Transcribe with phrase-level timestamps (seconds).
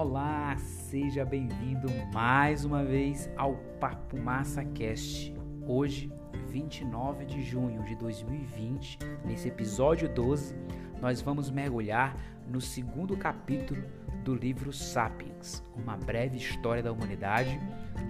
[0.00, 5.34] Olá, seja bem-vindo mais uma vez ao Papo Massa Cast.
[5.66, 6.08] Hoje,
[6.46, 10.54] 29 de junho de 2020, nesse episódio 12,
[11.02, 12.16] nós vamos mergulhar
[12.46, 13.82] no segundo capítulo
[14.22, 17.58] do livro Sapiens, uma breve história da humanidade,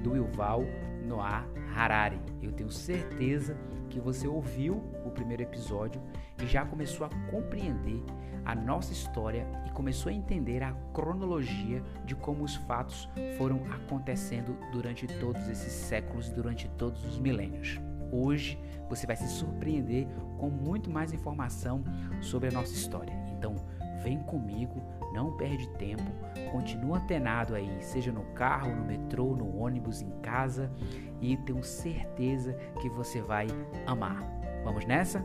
[0.04, 0.64] do Yuval
[1.06, 2.20] Noah Harari.
[2.42, 3.56] Eu tenho certeza
[3.88, 6.00] que você ouviu o primeiro episódio
[6.42, 8.02] e já começou a compreender
[8.44, 14.56] a nossa história e começou a entender a cronologia de como os fatos foram acontecendo
[14.72, 17.78] durante todos esses séculos, durante todos os milênios.
[18.10, 18.58] Hoje
[18.88, 20.06] você vai se surpreender
[20.38, 21.84] com muito mais informação
[22.20, 23.12] sobre a nossa história.
[23.36, 23.54] Então,
[24.02, 26.04] vem comigo, não perde tempo,
[26.50, 30.72] continua antenado aí, seja no carro, no metrô, no ônibus, em casa,
[31.20, 33.46] e tenho certeza que você vai
[33.86, 34.22] amar.
[34.64, 35.24] Vamos nessa?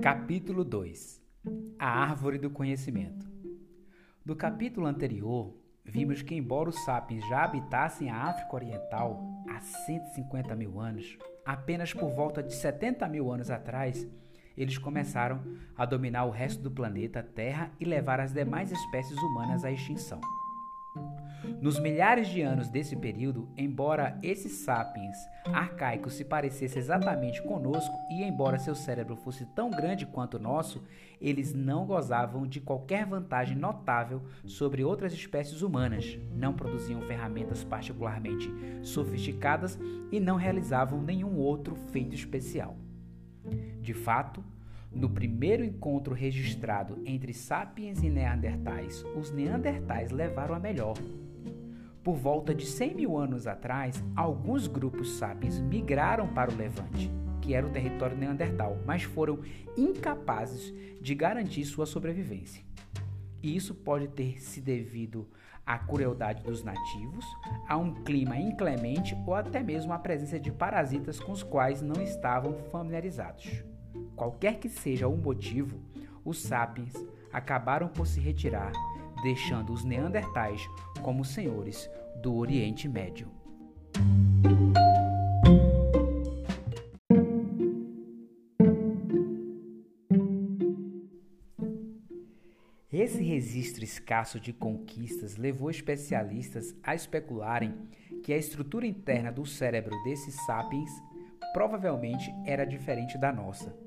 [0.00, 1.22] Capítulo 2
[1.78, 3.26] A Árvore do Conhecimento
[4.22, 10.54] Do capítulo anterior, vimos que, embora os sapiens já habitassem a África Oriental há 150
[10.54, 14.06] mil anos, apenas por volta de 70 mil anos atrás,
[14.56, 15.42] eles começaram
[15.76, 20.20] a dominar o resto do planeta Terra e levar as demais espécies humanas à extinção.
[21.60, 28.22] Nos milhares de anos desse período, embora esses sapiens arcaicos se parecessem exatamente conosco e
[28.22, 30.82] embora seu cérebro fosse tão grande quanto o nosso,
[31.20, 38.50] eles não gozavam de qualquer vantagem notável sobre outras espécies humanas, não produziam ferramentas particularmente
[38.82, 39.78] sofisticadas
[40.10, 42.76] e não realizavam nenhum outro feito especial.
[43.80, 44.42] De fato,
[44.94, 50.94] no primeiro encontro registrado entre sapiens e neandertais, os neandertais levaram a melhor.
[52.02, 57.54] Por volta de 100 mil anos atrás, alguns grupos sapiens migraram para o Levante, que
[57.54, 59.40] era o território neandertal, mas foram
[59.76, 62.62] incapazes de garantir sua sobrevivência.
[63.42, 65.28] E isso pode ter se devido
[65.66, 67.24] à crueldade dos nativos,
[67.66, 72.02] a um clima inclemente ou até mesmo à presença de parasitas com os quais não
[72.02, 73.64] estavam familiarizados.
[74.16, 75.78] Qualquer que seja o motivo,
[76.24, 76.94] os sapiens
[77.32, 78.72] acabaram por se retirar,
[79.22, 80.66] deixando os neandertais
[81.02, 81.90] como senhores
[82.22, 83.28] do Oriente Médio.
[92.90, 97.74] Esse registro escasso de conquistas levou especialistas a especularem
[98.22, 100.90] que a estrutura interna do cérebro desses sapiens
[101.52, 103.83] provavelmente era diferente da nossa.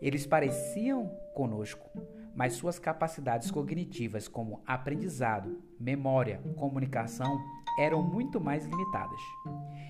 [0.00, 1.90] Eles pareciam conosco,
[2.34, 7.36] mas suas capacidades cognitivas, como aprendizado, memória, comunicação,
[7.78, 9.20] eram muito mais limitadas.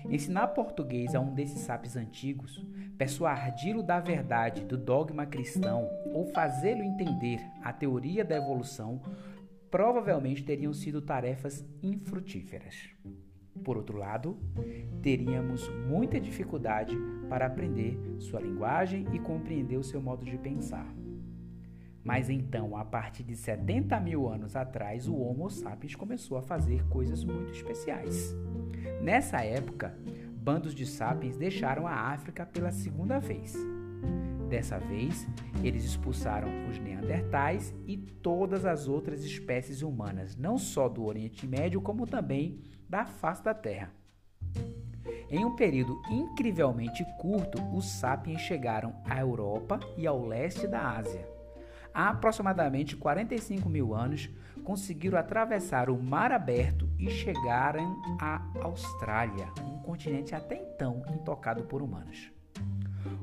[0.09, 2.65] Ensinar português a um desses sapiens antigos,
[2.97, 9.01] persuadi-lo da verdade do dogma cristão ou fazê-lo entender a teoria da evolução
[9.69, 12.75] provavelmente teriam sido tarefas infrutíferas.
[13.63, 14.37] Por outro lado,
[15.01, 16.97] teríamos muita dificuldade
[17.29, 20.91] para aprender sua linguagem e compreender o seu modo de pensar.
[22.03, 26.83] Mas então, a partir de 70 mil anos atrás, o Homo sapiens começou a fazer
[26.87, 28.35] coisas muito especiais.
[29.01, 29.95] Nessa época,
[30.35, 33.55] bandos de sapiens deixaram a África pela segunda vez.
[34.49, 35.27] Dessa vez,
[35.63, 41.79] eles expulsaram os neandertais e todas as outras espécies humanas, não só do Oriente Médio,
[41.79, 42.59] como também
[42.89, 43.91] da face da Terra.
[45.29, 51.27] Em um período incrivelmente curto, os sapiens chegaram à Europa e ao leste da Ásia.
[51.93, 54.29] Há aproximadamente 45 mil anos,
[54.63, 61.81] conseguiram atravessar o mar aberto e chegaram à Austrália, um continente até então intocado por
[61.81, 62.31] humanos.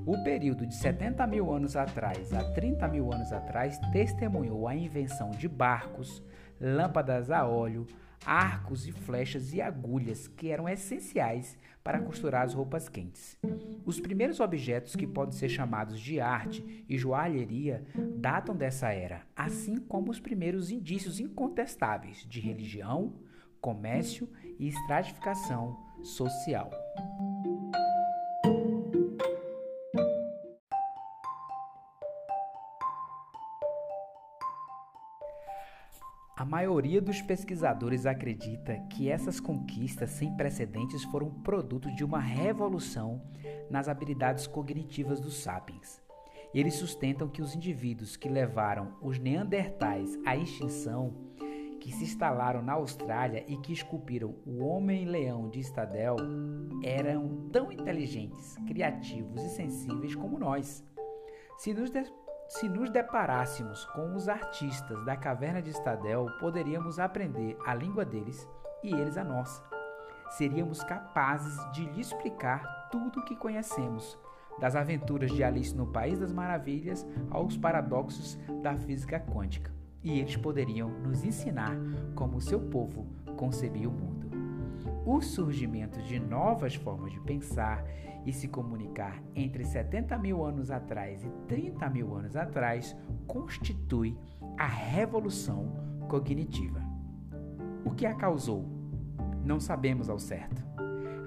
[0.04, 5.30] O período de 70 mil anos atrás a 30 mil anos atrás testemunhou a invenção
[5.30, 6.22] de barcos,
[6.60, 7.86] lâmpadas a óleo,
[8.24, 13.38] arcos e flechas e agulhas que eram essenciais para costurar as roupas quentes.
[13.84, 17.84] Os primeiros objetos que podem ser chamados de arte e joalheria
[18.16, 23.14] datam dessa era, assim como os primeiros indícios incontestáveis de religião,
[23.60, 24.28] comércio
[24.58, 26.70] e estratificação social.
[36.36, 43.22] A maioria dos pesquisadores acredita que essas conquistas sem precedentes foram produto de uma revolução
[43.70, 46.02] nas habilidades cognitivas dos sapiens.
[46.52, 51.14] Eles sustentam que os indivíduos que levaram os neandertais à extinção,
[51.80, 56.16] que se instalaram na Austrália e que esculpiram o Homem-Leão de Stadel
[56.82, 60.84] eram tão inteligentes, criativos e sensíveis como nós.
[61.56, 61.90] Se nos,
[62.48, 68.48] se nos deparássemos com os artistas da caverna de Stadel, poderíamos aprender a língua deles
[68.82, 69.62] e eles a nossa.
[70.30, 74.18] Seríamos capazes de lhe explicar tudo o que conhecemos,
[74.60, 79.72] das aventuras de Alice no País das Maravilhas aos paradoxos da física quântica,
[80.02, 81.76] e eles poderiam nos ensinar
[82.14, 83.06] como seu povo
[83.36, 84.26] concebia o mundo.
[85.04, 87.84] O surgimento de novas formas de pensar
[88.26, 92.96] e se comunicar entre 70 mil anos atrás e 30 mil anos atrás
[93.26, 94.18] constitui
[94.58, 95.72] a revolução
[96.08, 96.80] cognitiva.
[97.84, 98.68] O que a causou?
[99.44, 100.66] Não sabemos ao certo.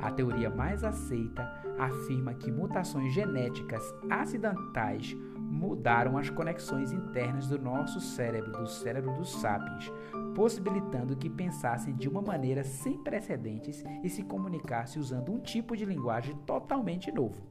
[0.01, 1.43] A teoria mais aceita
[1.77, 5.15] afirma que mutações genéticas acidentais
[5.49, 9.91] mudaram as conexões internas do nosso cérebro, do cérebro dos sapiens,
[10.35, 15.85] possibilitando que pensassem de uma maneira sem precedentes e se comunicassem usando um tipo de
[15.85, 17.41] linguagem totalmente novo.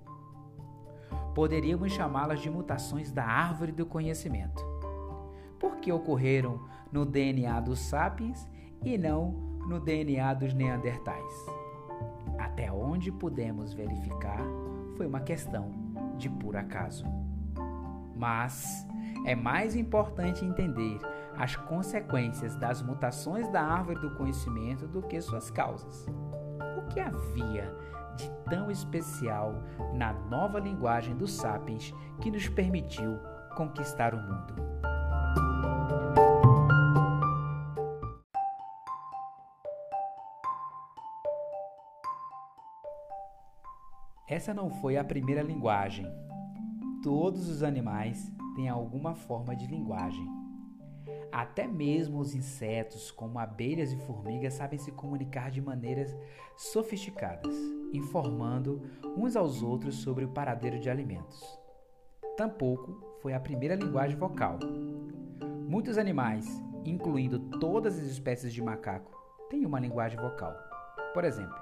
[1.35, 4.65] Poderíamos chamá-las de mutações da árvore do conhecimento.
[5.59, 6.61] Por que ocorreram
[6.93, 8.49] no DNA dos sapiens
[8.85, 9.33] e não
[9.67, 11.47] no DNA dos neandertais?
[12.39, 14.43] Até onde pudemos verificar,
[14.97, 15.71] foi uma questão
[16.17, 17.05] de por acaso.
[18.19, 18.85] Mas
[19.25, 20.99] é mais importante entender
[21.37, 26.05] as consequências das mutações da árvore do conhecimento do que suas causas.
[26.77, 27.73] O que havia
[28.17, 29.63] de tão especial
[29.95, 33.21] na nova linguagem dos sapiens que nos permitiu
[33.55, 34.69] conquistar o mundo?
[44.27, 46.28] Essa não foi a primeira linguagem.
[47.03, 50.27] Todos os animais têm alguma forma de linguagem.
[51.31, 56.17] Até mesmo os insetos, como abelhas e formigas, sabem se comunicar de maneiras
[56.57, 57.55] sofisticadas,
[57.93, 58.83] informando
[59.17, 61.41] uns aos outros sobre o paradeiro de alimentos.
[62.37, 64.59] Tampouco foi a primeira linguagem vocal.
[65.69, 66.47] Muitos animais,
[66.85, 69.13] incluindo todas as espécies de macaco,
[69.49, 70.53] têm uma linguagem vocal.
[71.15, 71.57] Por exemplo,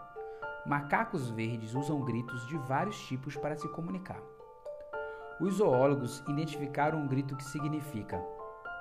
[0.67, 4.36] macacos verdes usam gritos de vários tipos para se comunicar.
[5.39, 8.19] Os zoólogos identificaram um grito que significa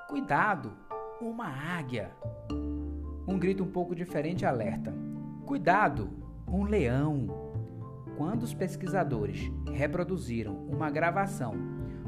[0.08, 0.72] Cuidado,
[1.20, 2.12] uma águia.
[3.28, 4.94] Um grito um pouco diferente alerta:
[5.46, 6.10] Cuidado,
[6.48, 7.28] um leão.
[8.16, 11.56] Quando os pesquisadores reproduziram uma gravação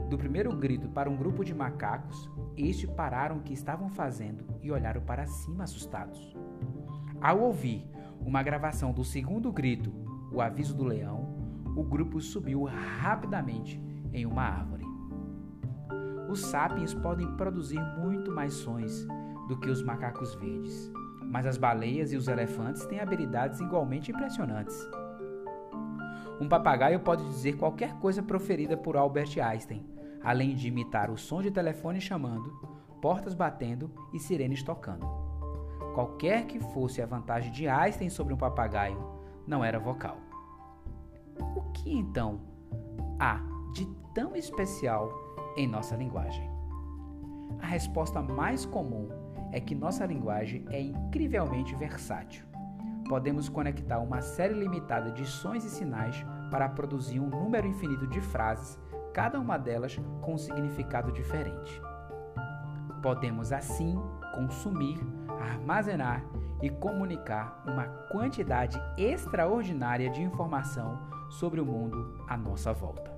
[0.10, 4.72] do primeiro grito para um grupo de macacos, estes pararam o que estavam fazendo e
[4.72, 6.38] olharam para cima assustados.
[7.20, 7.86] Ao ouvir
[8.22, 9.92] uma gravação do segundo grito,
[10.32, 11.36] o aviso do leão,
[11.76, 13.82] o grupo subiu rapidamente
[14.14, 14.86] em uma árvore.
[16.30, 19.08] Os sapiens podem produzir muito mais sons
[19.48, 24.78] do que os macacos verdes, mas as baleias e os elefantes têm habilidades igualmente impressionantes.
[26.40, 29.86] Um papagaio pode dizer qualquer coisa proferida por Albert Einstein,
[30.24, 32.52] além de imitar o som de telefone chamando,
[33.02, 35.08] portas batendo e sirenes tocando.
[35.94, 39.02] Qualquer que fosse a vantagem de Einstein sobre um papagaio,
[39.48, 40.18] não era vocal.
[41.56, 42.42] O que então
[43.20, 43.42] há
[43.78, 45.14] de tão especial
[45.56, 46.50] em nossa linguagem?
[47.62, 49.08] A resposta mais comum
[49.52, 52.44] é que nossa linguagem é incrivelmente versátil.
[53.08, 58.20] Podemos conectar uma série limitada de sons e sinais para produzir um número infinito de
[58.20, 58.80] frases,
[59.14, 61.80] cada uma delas com um significado diferente.
[63.02, 63.96] Podemos assim
[64.34, 65.00] consumir,
[65.40, 66.26] armazenar
[66.64, 71.00] e comunicar uma quantidade extraordinária de informação
[71.30, 73.17] sobre o mundo à nossa volta.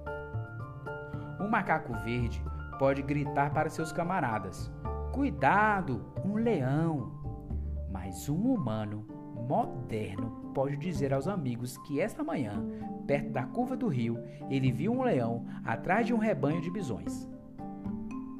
[1.39, 2.43] Um macaco verde
[2.77, 4.71] pode gritar para seus camaradas:
[5.13, 7.11] Cuidado, um leão!
[7.91, 9.05] Mas um humano
[9.47, 12.63] moderno pode dizer aos amigos que esta manhã,
[13.07, 14.17] perto da curva do rio,
[14.49, 17.27] ele viu um leão atrás de um rebanho de bisões.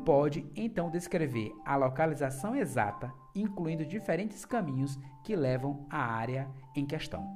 [0.05, 7.27] Pode então descrever a localização exata, incluindo diferentes caminhos que levam à área em questão.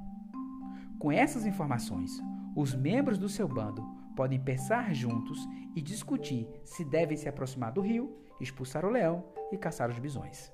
[0.98, 2.22] Com essas informações,
[2.56, 5.38] os membros do seu bando podem pensar juntos
[5.74, 10.52] e discutir se devem se aproximar do rio, expulsar o leão e caçar os bisões.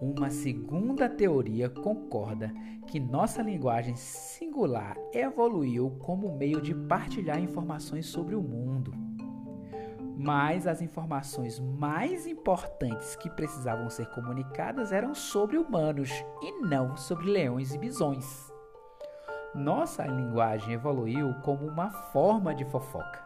[0.00, 2.52] Uma segunda teoria concorda
[2.86, 8.92] que nossa linguagem singular evoluiu como meio de partilhar informações sobre o mundo.
[10.18, 16.10] Mas as informações mais importantes que precisavam ser comunicadas eram sobre humanos
[16.42, 18.45] e não sobre leões e bisões.
[19.56, 23.24] Nossa linguagem evoluiu como uma forma de fofoca.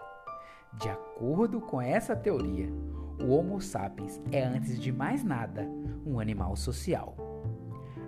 [0.74, 2.72] De acordo com essa teoria,
[3.20, 5.68] o Homo sapiens é, antes de mais nada,
[6.06, 7.16] um animal social.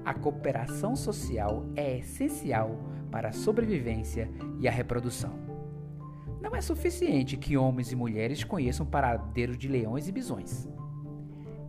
[0.05, 2.79] A cooperação social é essencial
[3.11, 5.33] para a sobrevivência e a reprodução.
[6.41, 10.69] Não é suficiente que homens e mulheres conheçam o paradeiro de leões e bisões.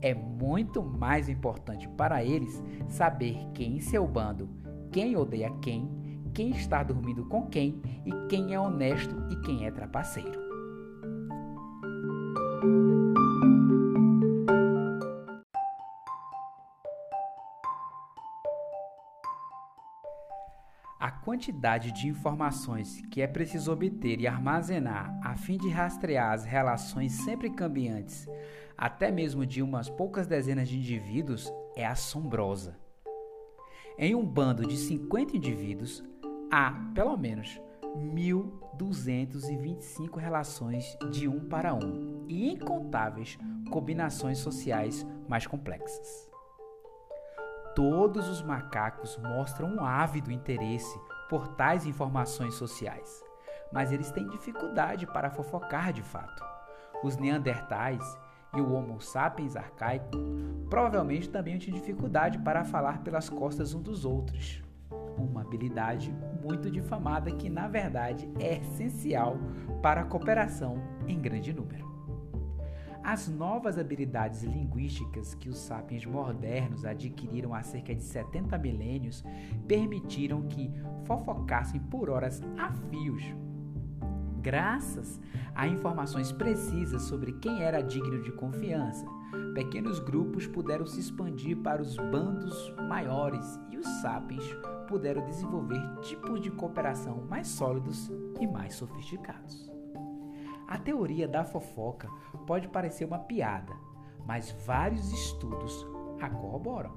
[0.04, 4.48] É muito mais importante para eles saber quem em seu bando,
[4.92, 6.03] quem odeia quem,
[6.34, 10.42] quem está dormindo com quem e quem é honesto e quem é trapaceiro.
[21.00, 26.46] A quantidade de informações que é preciso obter e armazenar a fim de rastrear as
[26.46, 28.26] relações sempre cambiantes,
[28.78, 32.80] até mesmo de umas poucas dezenas de indivíduos, é assombrosa.
[33.98, 36.04] Em um bando de 50 indivíduos,
[36.54, 37.60] há, pelo menos,
[37.98, 43.40] 1.225 relações de um para um e incontáveis
[43.72, 46.30] combinações sociais mais complexas.
[47.76, 50.96] Todos os macacos mostram um ávido interesse
[51.28, 53.24] por tais informações sociais,
[53.72, 56.46] mas eles têm dificuldade para fofocar de fato.
[57.04, 58.04] Os neandertais
[58.56, 60.12] e o Homo sapiens arcaico
[60.70, 64.62] provavelmente também tinham dificuldade para falar pelas costas um dos outros.
[65.18, 69.38] Uma habilidade muito difamada que, na verdade, é essencial
[69.82, 71.94] para a cooperação em grande número.
[73.04, 79.24] As novas habilidades linguísticas que os sapiens modernos adquiriram há cerca de 70 milênios
[79.68, 80.72] permitiram que
[81.04, 83.24] fofocassem por horas a fios.
[84.42, 85.20] Graças
[85.54, 89.06] a informações precisas sobre quem era digno de confiança,
[89.54, 94.44] pequenos grupos puderam se expandir para os bandos maiores e os sapiens
[94.88, 99.72] puderam desenvolver tipos de cooperação mais sólidos e mais sofisticados.
[100.68, 102.10] A teoria da fofoca
[102.48, 103.74] pode parecer uma piada,
[104.26, 105.86] mas vários estudos
[106.22, 106.94] a corroboram.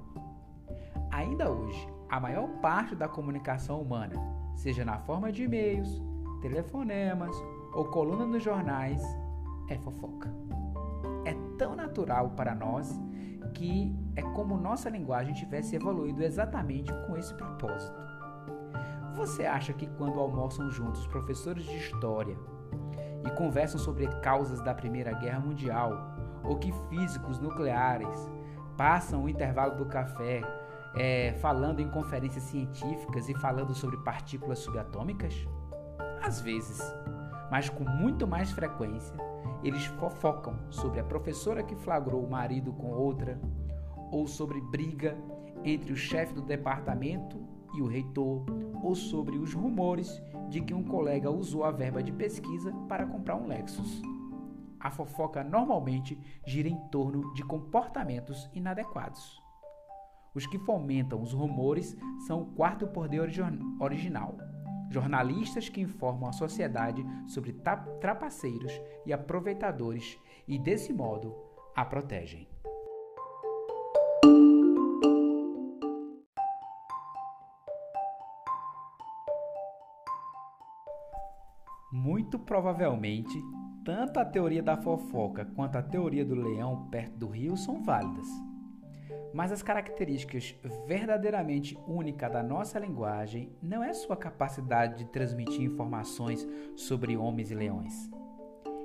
[1.11, 4.15] Ainda hoje, a maior parte da comunicação humana,
[4.55, 6.01] seja na forma de e-mails,
[6.41, 7.35] telefonemas
[7.73, 9.01] ou coluna nos jornais,
[9.69, 10.46] é fofoca.
[11.97, 12.99] Natural para nós
[13.53, 17.97] que é como nossa linguagem tivesse evoluído exatamente com esse propósito.
[19.15, 22.37] Você acha que quando almoçam juntos professores de história,
[23.25, 28.29] e conversam sobre causas da Primeira Guerra Mundial, ou que físicos nucleares
[28.77, 30.41] passam o intervalo do café
[30.95, 35.33] é, falando em conferências científicas e falando sobre partículas subatômicas?
[36.21, 36.79] Às vezes,
[37.49, 39.15] mas com muito mais frequência,
[39.67, 43.39] eles fofocam sobre a professora que flagrou o marido com outra,
[44.11, 45.17] ou sobre briga
[45.63, 47.37] entre o chefe do departamento
[47.75, 48.45] e o reitor,
[48.81, 53.35] ou sobre os rumores de que um colega usou a verba de pesquisa para comprar
[53.35, 54.01] um Lexus.
[54.79, 59.41] A fofoca normalmente gira em torno de comportamentos inadequados.
[60.33, 64.37] Os que fomentam os rumores são o quarto poder original,
[64.89, 67.53] jornalistas que informam a sociedade sobre
[67.99, 68.71] trapaceiros
[69.05, 70.17] e aproveitadores
[70.47, 71.35] e, desse modo,
[71.75, 72.47] a protegem.
[81.91, 83.41] Muito provavelmente,
[83.83, 88.46] tanto a teoria da fofoca quanto a teoria do leão perto do rio são válidas.
[89.33, 90.55] Mas as características
[90.85, 97.55] verdadeiramente únicas da nossa linguagem não é sua capacidade de transmitir informações sobre homens e
[97.55, 98.09] leões.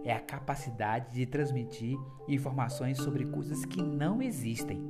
[0.05, 1.97] É a capacidade de transmitir
[2.27, 4.83] informações sobre coisas que não existem.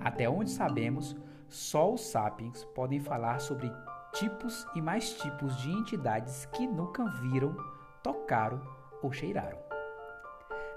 [0.00, 1.14] Até onde sabemos,
[1.48, 3.70] só os sapiens podem falar sobre
[4.12, 7.54] tipos e mais tipos de entidades que nunca viram,
[8.02, 8.62] tocaram
[9.02, 9.58] ou cheiraram.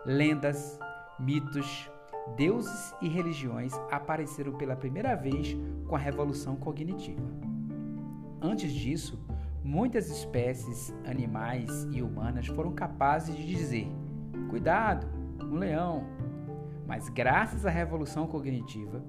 [0.06, 0.78] Lendas,
[1.18, 1.90] mitos,
[2.36, 5.56] deuses e religiões apareceram pela primeira vez
[5.88, 7.22] com a revolução cognitiva.
[8.42, 9.24] Antes disso,
[9.64, 13.88] muitas espécies animais e humanas foram capazes de dizer:
[14.50, 15.08] cuidado,
[15.42, 16.04] um leão.
[16.86, 19.04] Mas graças à revolução cognitiva,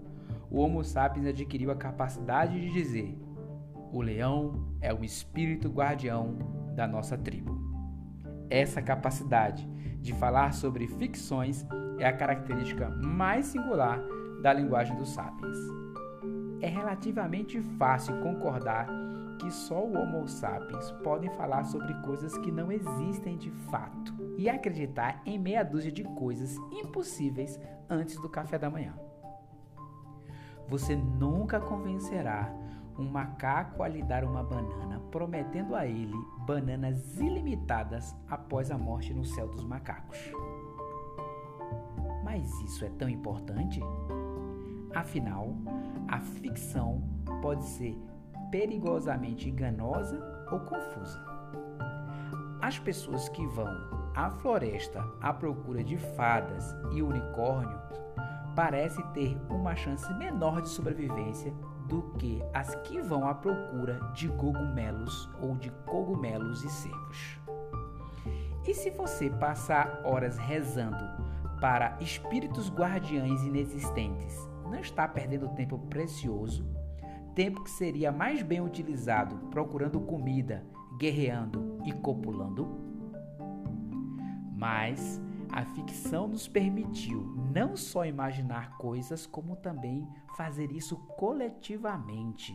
[0.51, 3.19] o Homo sapiens adquiriu a capacidade de dizer:
[3.93, 6.37] o leão é o espírito guardião
[6.75, 7.61] da nossa tribo.
[8.51, 9.69] Essa capacidade
[10.01, 11.67] de falar sobre ficções
[11.99, 14.01] é a característica mais singular
[14.43, 15.57] da linguagem dos sapiens.
[16.61, 18.87] É relativamente fácil concordar
[19.39, 24.49] que só o Homo sapiens podem falar sobre coisas que não existem de fato e
[24.49, 28.95] acreditar em meia dúzia de coisas impossíveis antes do café da manhã.
[30.69, 32.51] Você nunca convencerá
[32.99, 36.15] um macaco a lhe dar uma banana, prometendo a ele
[36.47, 40.19] bananas ilimitadas após a morte no céu dos macacos.
[42.25, 43.81] Mas isso é tão importante?
[44.95, 45.55] Afinal,
[46.09, 47.03] a ficção
[47.43, 47.97] pode ser
[48.51, 51.23] perigosamente enganosa ou confusa.
[52.63, 53.69] As pessoas que vão
[54.17, 57.83] à floresta à procura de fadas e unicórnios
[58.57, 61.53] parecem ter uma chance menor de sobrevivência
[61.89, 67.39] do que as que vão à procura de cogumelos ou de cogumelos e cervos.
[68.67, 71.05] E se você passar horas rezando
[71.65, 76.63] para espíritos guardiães inexistentes, não está perdendo tempo precioso,
[77.35, 80.63] tempo que seria mais bem utilizado procurando comida,
[80.99, 82.69] guerreando e copulando?
[84.55, 85.19] Mas
[85.51, 90.07] a ficção nos permitiu não só imaginar coisas, como também
[90.37, 92.53] fazer isso coletivamente.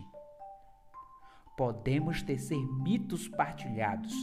[1.58, 4.13] Podemos tecer mitos partilhados,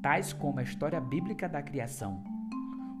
[0.00, 2.24] tais como a história bíblica da criação,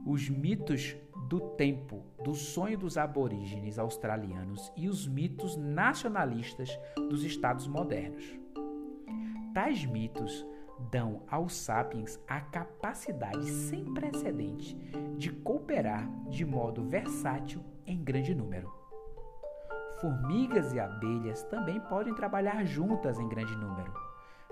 [0.04, 0.94] os mitos
[1.32, 8.38] do tempo, do sonho dos aborígenes australianos e os mitos nacionalistas dos estados modernos.
[9.54, 10.46] Tais mitos
[10.90, 14.76] dão aos sapiens a capacidade sem precedente
[15.16, 18.70] de cooperar de modo versátil em grande número.
[20.02, 23.90] Formigas e abelhas também podem trabalhar juntas em grande número,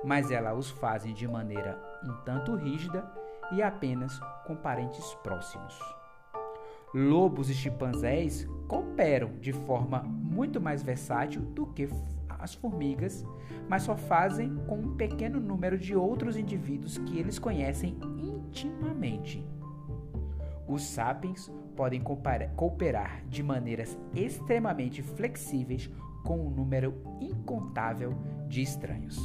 [0.03, 3.05] mas elas os fazem de maneira um tanto rígida
[3.53, 6.00] e apenas com parentes próximos.
[6.93, 11.89] Lobos e chimpanzés cooperam de forma muito mais versátil do que
[12.29, 13.25] as formigas,
[13.69, 19.47] mas só fazem com um pequeno número de outros indivíduos que eles conhecem intimamente.
[20.67, 22.03] Os sapiens podem
[22.57, 25.91] cooperar de maneiras extremamente flexíveis
[26.25, 28.17] com um número incontável
[28.49, 29.19] de estranhos.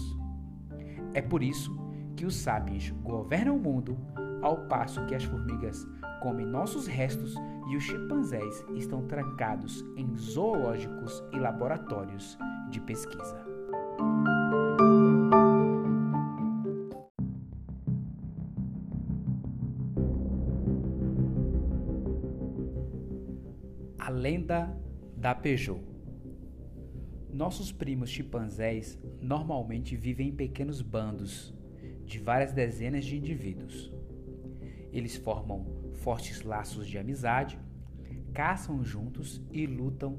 [1.13, 1.75] É por isso
[2.15, 3.97] que os sapiens governam o mundo,
[4.41, 5.85] ao passo que as formigas
[6.21, 7.35] comem nossos restos
[7.67, 12.37] e os chimpanzés estão trancados em zoológicos e laboratórios
[12.69, 13.43] de pesquisa.
[23.97, 24.77] A lenda
[25.17, 25.81] da Peugeot.
[27.33, 31.53] Nossos primos chimpanzés normalmente vivem em pequenos bandos
[32.05, 33.91] de várias dezenas de indivíduos.
[34.93, 37.59] Eles formam fortes laços de amizade,
[38.33, 40.17] caçam juntos e lutam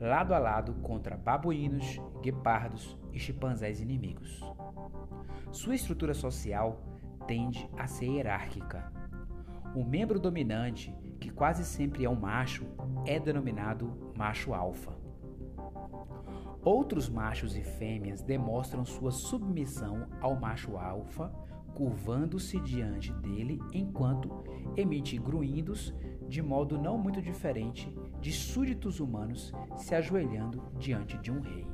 [0.00, 4.40] lado a lado contra babuínos, guepardos e chimpanzés inimigos.
[5.50, 6.82] Sua estrutura social
[7.26, 8.92] tende a ser hierárquica.
[9.74, 12.66] O membro dominante, que quase sempre é um macho,
[13.06, 14.97] é denominado macho alfa.
[16.64, 21.32] Outros machos e fêmeas demonstram sua submissão ao macho alfa,
[21.74, 24.44] curvando-se diante dele enquanto
[24.76, 25.94] emite grunhidos
[26.28, 31.66] de modo não muito diferente de súditos humanos se ajoelhando diante de um rei.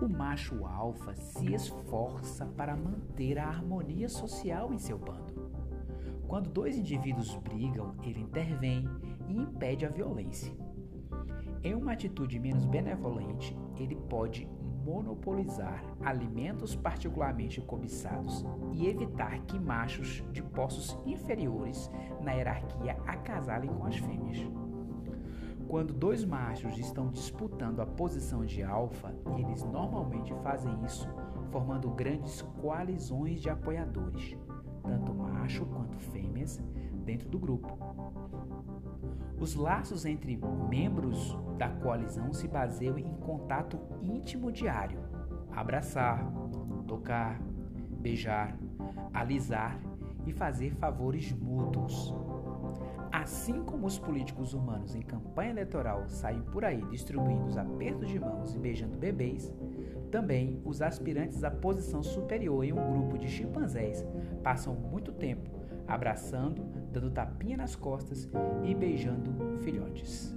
[0.00, 5.32] O macho alfa se esforça para manter a harmonia social em seu bando.
[6.26, 8.88] Quando dois indivíduos brigam, ele intervém
[9.28, 10.52] e impede a violência.
[11.64, 14.48] Em uma atitude menos benevolente, ele pode
[14.84, 21.88] monopolizar alimentos particularmente cobiçados e evitar que machos de postos inferiores
[22.20, 24.38] na hierarquia acasalem com as fêmeas.
[25.68, 31.08] Quando dois machos estão disputando a posição de alfa, eles normalmente fazem isso
[31.50, 34.36] formando grandes coalizões de apoiadores,
[34.82, 36.60] tanto macho quanto fêmeas,
[37.04, 37.78] dentro do grupo.
[39.42, 40.38] Os laços entre
[40.70, 45.00] membros da coalizão se baseiam em contato íntimo diário:
[45.50, 46.24] abraçar,
[46.86, 47.42] tocar,
[47.98, 48.56] beijar,
[49.12, 49.80] alisar
[50.24, 52.14] e fazer favores mútuos.
[53.10, 58.20] Assim como os políticos humanos em campanha eleitoral saem por aí distribuindo os apertos de
[58.20, 59.52] mãos e beijando bebês,
[60.12, 64.06] também os aspirantes à posição superior em um grupo de chimpanzés
[64.40, 65.50] passam muito tempo
[65.88, 68.28] abraçando, dando tapinha nas costas
[68.62, 70.36] e beijando filhotes.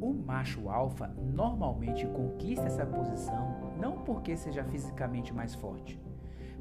[0.00, 6.00] O macho alfa normalmente conquista essa posição não porque seja fisicamente mais forte,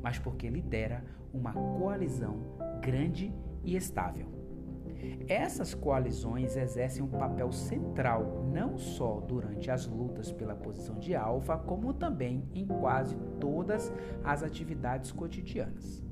[0.02, 2.40] mas porque lidera uma coalizão
[2.82, 3.32] grande
[3.64, 4.38] e estável.
[5.28, 11.58] Essas coalizões exercem um papel central não só durante as lutas pela posição de alfa,
[11.58, 16.07] como também em quase todas as atividades cotidianas.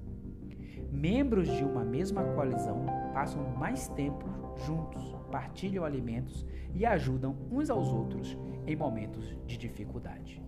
[0.96, 4.26] Membros de uma mesma coalizão passam mais tempo
[4.66, 10.42] juntos, partilham alimentos e ajudam uns aos outros em momentos de dificuldade.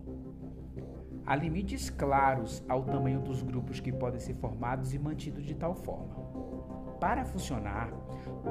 [1.26, 5.74] Há limites claros ao tamanho dos grupos que podem ser formados e mantidos de tal
[5.74, 6.16] forma.
[6.98, 7.92] para funcionar,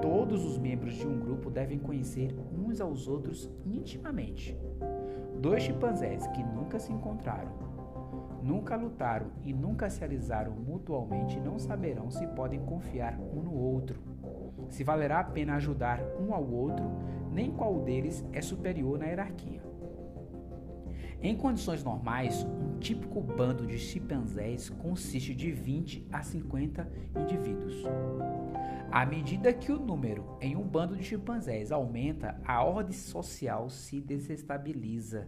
[0.02, 4.58] todos os membros de um grupo devem conhecer uns aos outros intimamente.
[5.42, 7.52] Dois chimpanzés que nunca se encontraram,
[8.48, 14.02] nunca lutaram e nunca se alisaram mutualmente não saberão se podem confiar um no outro,
[14.70, 16.86] se valerá a pena ajudar um ao outro,
[17.30, 19.62] nem qual deles é superior na hierarquia.
[21.22, 27.84] Em condições normais, um típico bando de chimpanzés consiste de 20 a 50 indivíduos.
[28.90, 34.00] À medida que o número em um bando de chimpanzés aumenta, a ordem social se
[34.00, 35.28] desestabiliza,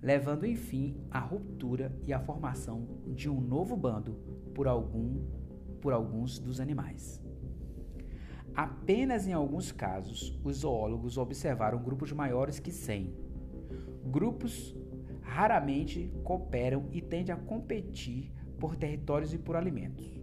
[0.00, 4.14] levando enfim à ruptura e à formação de um novo bando
[4.54, 5.24] por, algum,
[5.80, 7.22] por alguns dos animais.
[8.54, 13.14] Apenas em alguns casos, os zoólogos observaram grupos maiores que 100.
[14.06, 14.74] Grupos
[15.20, 20.17] raramente cooperam e tendem a competir por territórios e por alimentos.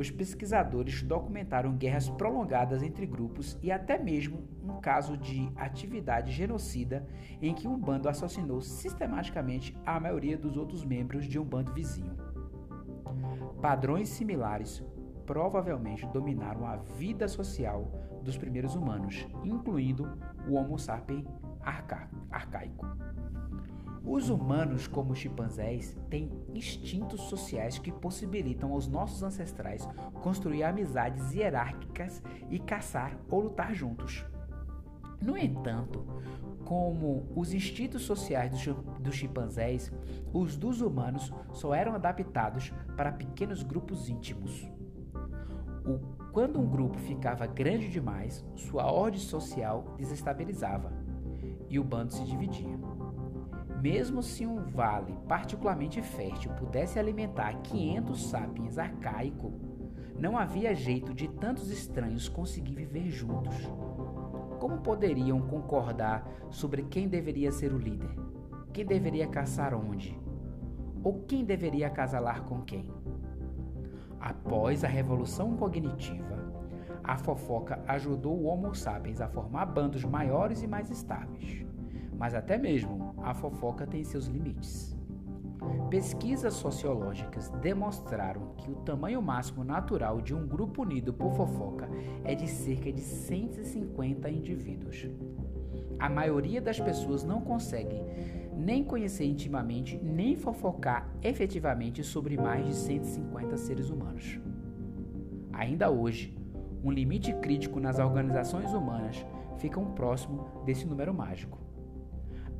[0.00, 7.06] Os pesquisadores documentaram guerras prolongadas entre grupos e até mesmo um caso de atividade genocida
[7.42, 12.16] em que um bando assassinou sistematicamente a maioria dos outros membros de um bando vizinho.
[13.60, 14.82] Padrões similares
[15.26, 21.26] provavelmente dominaram a vida social dos primeiros humanos, incluindo o Homo sapiens
[22.30, 22.86] arcaico.
[24.04, 29.86] Os humanos, como os chimpanzés, têm instintos sociais que possibilitam aos nossos ancestrais
[30.22, 34.24] construir amizades hierárquicas e caçar ou lutar juntos.
[35.20, 36.04] No entanto,
[36.64, 38.52] como os instintos sociais
[39.00, 39.92] dos chimpanzés,
[40.32, 44.66] os dos humanos só eram adaptados para pequenos grupos íntimos.
[45.84, 45.98] O,
[46.32, 50.92] quando um grupo ficava grande demais, sua ordem social desestabilizava
[51.68, 52.78] e o bando se dividia.
[53.80, 59.52] Mesmo se um vale particularmente fértil pudesse alimentar 500 sapiens arcaico,
[60.18, 63.54] não havia jeito de tantos estranhos conseguir viver juntos.
[64.58, 68.14] Como poderiam concordar sobre quem deveria ser o líder?
[68.70, 70.20] Quem deveria caçar onde?
[71.02, 72.86] Ou quem deveria acasalar com quem?
[74.20, 76.38] Após a revolução cognitiva,
[77.02, 81.64] a fofoca ajudou o Homo sapiens a formar bandos maiores e mais estáveis.
[82.18, 84.96] Mas até mesmo a fofoca tem seus limites.
[85.90, 91.88] Pesquisas sociológicas demonstraram que o tamanho máximo natural de um grupo unido por fofoca
[92.24, 95.06] é de cerca de 150 indivíduos.
[95.98, 98.00] A maioria das pessoas não consegue
[98.56, 104.38] nem conhecer intimamente, nem fofocar efetivamente sobre mais de 150 seres humanos.
[105.52, 106.36] Ainda hoje,
[106.82, 109.24] um limite crítico nas organizações humanas
[109.58, 111.58] fica um próximo desse número mágico.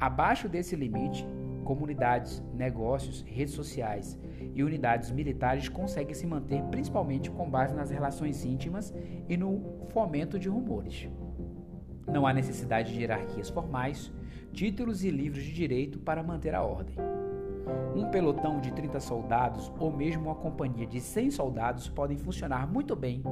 [0.01, 1.27] Abaixo desse limite,
[1.63, 4.19] comunidades, negócios, redes sociais
[4.55, 8.95] e unidades militares conseguem se manter principalmente com base nas relações íntimas
[9.29, 11.07] e no fomento de rumores.
[12.07, 14.11] Não há necessidade de hierarquias formais,
[14.55, 16.97] títulos e livros de direito para manter a ordem.
[17.95, 22.97] Um pelotão de 30 soldados ou mesmo uma companhia de 100 soldados podem funcionar muito
[22.97, 23.23] bem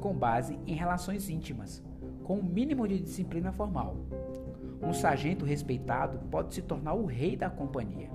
[0.00, 1.82] com base em relações íntimas,
[2.22, 3.96] com um mínimo de disciplina formal.
[4.82, 8.10] Um sargento respeitado pode se tornar o rei da companhia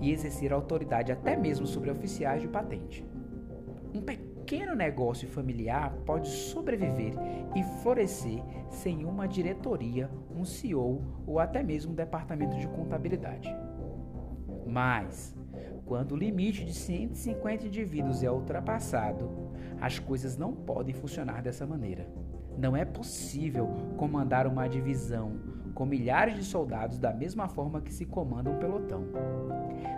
[0.00, 3.06] e exercer autoridade até mesmo sobre oficiais de patente.
[3.94, 7.14] Um pequeno negócio familiar pode sobreviver
[7.54, 13.48] e florescer sem uma diretoria, um CEO ou até mesmo um departamento de contabilidade.
[14.66, 15.36] Mas,
[15.84, 19.30] quando o limite de 150 indivíduos é ultrapassado,
[19.80, 22.08] as coisas não podem funcionar dessa maneira.
[22.58, 25.32] Não é possível comandar uma divisão
[25.74, 29.04] com milhares de soldados da mesma forma que se comanda um pelotão.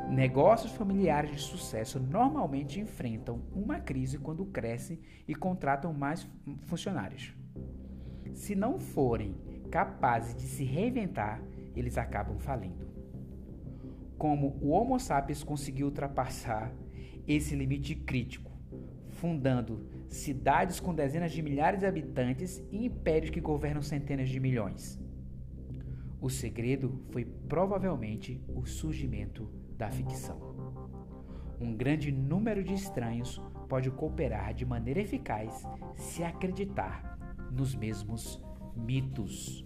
[0.08, 6.28] Negócios familiares de sucesso normalmente enfrentam uma crise quando crescem e contratam mais
[6.62, 7.34] funcionários.
[8.32, 9.36] Se não forem
[9.70, 11.42] capazes de se reinventar,
[11.74, 12.86] eles acabam falindo.
[14.16, 16.72] Como o Homo sapiens conseguiu ultrapassar
[17.26, 18.52] esse limite crítico,
[19.08, 25.00] fundando cidades com dezenas de milhares de habitantes e impérios que governam centenas de milhões.
[26.20, 30.54] O segredo foi provavelmente o surgimento da ficção.
[31.60, 37.18] Um grande número de estranhos pode cooperar de maneira eficaz se acreditar
[37.50, 38.42] nos mesmos
[38.76, 39.64] mitos.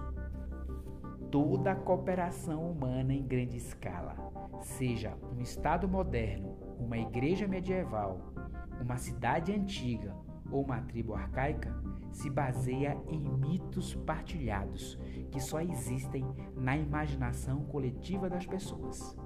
[1.31, 4.17] Toda a cooperação humana em grande escala,
[4.63, 8.33] seja um Estado moderno, uma igreja medieval,
[8.81, 10.15] uma cidade antiga
[10.51, 11.75] ou uma tribo arcaica
[12.11, 14.99] se baseia em mitos partilhados
[15.31, 19.17] que só existem na imaginação coletiva das pessoas.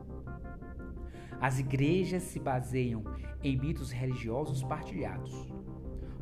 [1.41, 3.03] As igrejas se baseiam
[3.43, 5.53] em mitos religiosos partilhados.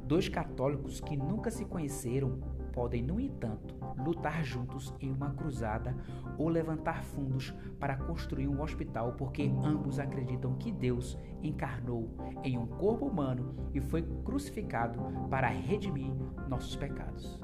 [0.05, 2.41] Dois católicos que nunca se conheceram
[2.73, 5.97] podem, no entanto, lutar juntos em uma cruzada
[6.39, 12.09] ou levantar fundos para construir um hospital porque ambos acreditam que Deus encarnou
[12.43, 16.13] em um corpo humano e foi crucificado para redimir
[16.49, 17.41] nossos pecados.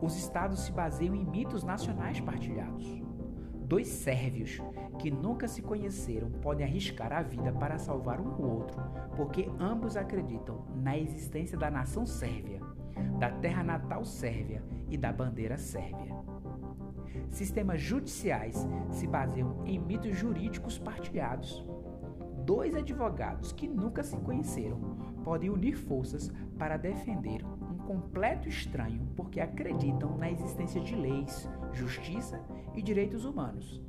[0.00, 3.02] Os estados se baseiam em mitos nacionais partilhados.
[3.66, 4.60] Dois sérvios
[4.98, 8.80] que nunca se conheceram podem arriscar a vida para salvar um outro,
[9.16, 12.60] porque ambos acreditam na existência da nação sérvia,
[13.18, 16.14] da terra natal sérvia e da bandeira sérvia.
[17.28, 21.64] Sistemas judiciais se baseiam em mitos jurídicos partilhados.
[22.44, 24.78] Dois advogados que nunca se conheceram
[25.24, 32.40] podem unir forças para defender um completo estranho porque acreditam na existência de leis, justiça
[32.74, 33.82] e direitos humanos.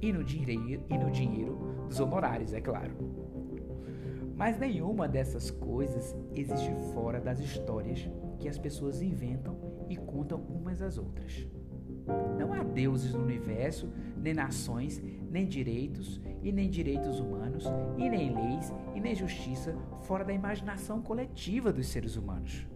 [0.00, 2.94] E no, dinheiro, e no dinheiro dos honorários, é claro.
[4.36, 10.82] Mas nenhuma dessas coisas existe fora das histórias que as pessoas inventam e contam umas
[10.82, 11.46] às outras.
[12.38, 17.64] Não há deuses no universo, nem nações, nem direitos, e nem direitos humanos,
[17.96, 22.66] e nem leis, e nem justiça fora da imaginação coletiva dos seres humanos.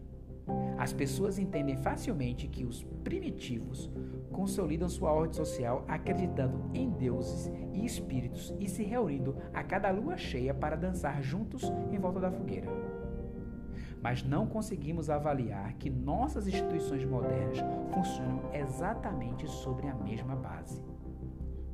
[0.77, 3.91] As pessoas entendem facilmente que os primitivos
[4.33, 10.17] consolidam sua ordem social acreditando em deuses e espíritos e se reunindo a cada lua
[10.17, 12.90] cheia para dançar juntos em volta da fogueira.
[14.03, 17.59] Mas não conseguimos avaliar que nossas instituições modernas
[17.93, 20.83] funcionam exatamente sobre a mesma base.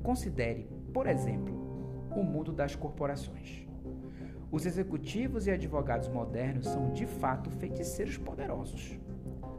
[0.02, 1.54] Considere, por exemplo,
[2.14, 3.66] o mundo das corporações.
[4.50, 8.98] Os executivos e advogados modernos são de fato feiticeiros poderosos.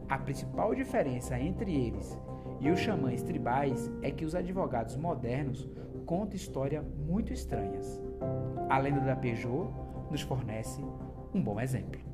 [0.10, 2.18] A principal diferença entre eles
[2.62, 5.70] e os xamãs tribais é que os advogados modernos
[6.06, 8.02] contam histórias muito estranhas.
[8.70, 9.70] A lenda da Peugeot
[10.10, 10.82] nos fornece
[11.34, 12.07] um bom exemplo.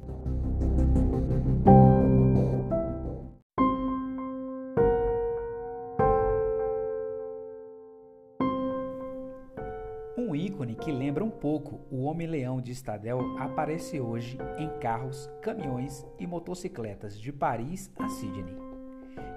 [10.16, 16.06] Um ícone que lembra um pouco o Homem-Leão de Stadel aparece hoje em carros, caminhões
[16.18, 18.56] e motocicletas de Paris a Sydney.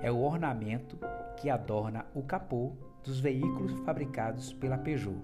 [0.00, 0.98] É o ornamento
[1.36, 2.72] que adorna o capô
[3.02, 5.20] dos veículos fabricados pela Peugeot,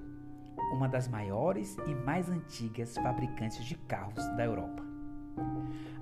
[0.75, 4.92] uma das maiores e mais antigas fabricantes de carros da Europa.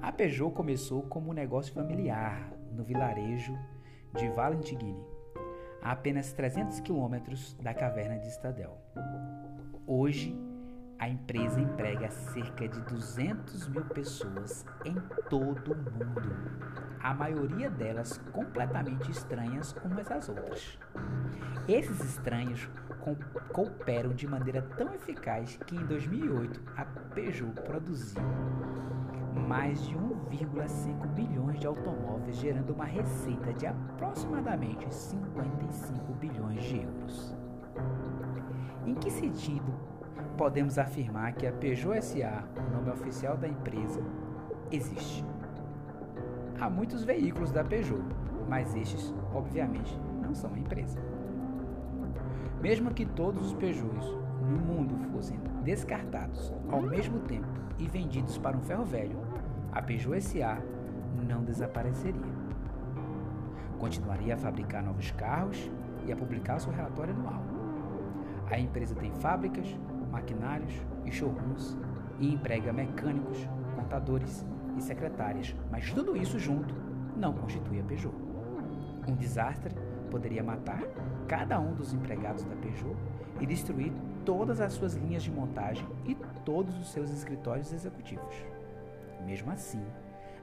[0.02, 3.56] A Peugeot começou como um negócio familiar no vilarejo
[4.16, 5.04] de Valentiguine,
[5.82, 8.76] a apenas 300 quilômetros da caverna de Stadel.
[9.86, 10.34] Hoje,
[10.98, 14.94] a empresa emprega cerca de 200 mil pessoas em
[15.28, 16.36] todo o mundo,
[17.00, 20.78] a maioria delas completamente estranhas umas às outras.
[21.66, 22.68] Esses estranhos
[23.52, 28.22] cooperam de maneira tão eficaz que em 2008 a Peugeot produziu
[29.40, 37.36] mais de 1,5 bilhões de automóveis, gerando uma receita de aproximadamente 55 bilhões de euros.
[38.86, 39.72] Em que sentido
[40.36, 44.00] podemos afirmar que a Peugeot SA, o nome oficial da empresa,
[44.70, 45.24] existe?
[46.60, 48.04] Há muitos veículos da Peugeot,
[48.48, 50.98] mas estes, obviamente, não são a empresa.
[52.60, 54.19] Mesmo que todos os Peugeots
[54.50, 59.18] no mundo fossem descartados ao mesmo tempo e vendidos para um ferro velho,
[59.72, 60.58] a Peugeot SA
[61.26, 62.40] não desapareceria.
[63.78, 65.70] Continuaria a fabricar novos carros
[66.06, 67.60] e a publicar seu relatório anual
[68.50, 69.78] a empresa tem fábricas,
[70.10, 71.78] maquinários e showrooms
[72.18, 74.44] e emprega mecânicos, contadores
[74.76, 76.74] e secretárias, mas tudo isso junto
[77.16, 78.14] não constitui a Peugeot.
[79.06, 79.74] Um desastre
[80.10, 80.82] poderia matar
[81.28, 82.96] cada um dos empregados da Peugeot
[83.40, 83.92] e destruir
[84.24, 88.34] todas as suas linhas de montagem e todos os seus escritórios executivos.
[89.24, 89.84] Mesmo assim,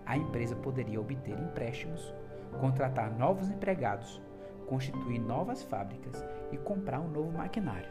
[0.05, 2.13] a empresa poderia obter empréstimos,
[2.59, 4.21] contratar novos empregados,
[4.67, 7.89] constituir novas fábricas e comprar um novo maquinário.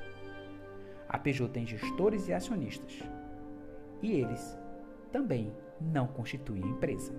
[1.09, 3.03] A Peugeot tem gestores e acionistas.
[4.03, 4.59] E eles
[5.13, 7.13] também não constituem a empresa.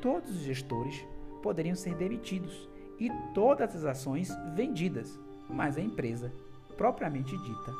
[0.00, 1.06] Todos os gestores
[1.42, 6.32] poderiam ser demitidos e todas as ações vendidas, mas a empresa,
[6.76, 7.72] propriamente dita,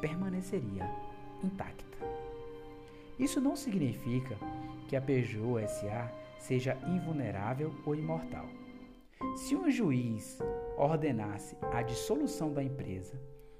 [0.00, 0.88] permaneceria
[1.42, 1.84] intacta.
[3.18, 4.36] Isso não significa
[4.88, 8.46] que a Peugeot SA seja invulnerável ou imortal.
[9.36, 10.38] Se um juiz
[10.76, 13.18] ordenasse a dissolução da empresa,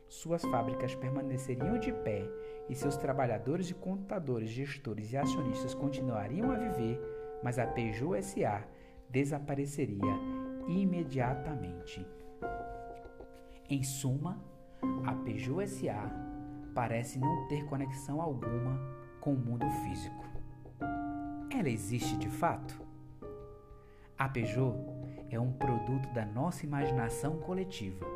[0.09, 2.29] suas fábricas permaneceriam de pé
[2.69, 7.01] e seus trabalhadores e contadores, gestores e acionistas continuariam a viver,
[7.43, 8.63] mas a Peugeot SA
[9.09, 10.15] desapareceria
[10.69, 12.07] imediatamente.
[13.69, 14.41] Em suma,
[15.05, 16.11] a Peugeot SA
[16.75, 18.79] parece não ter conexão alguma
[19.21, 20.25] com o mundo físico.
[21.51, 22.81] ela existe de fato?
[24.19, 24.77] A Peugeot
[25.31, 28.07] é um produto da nossa imaginação coletiva.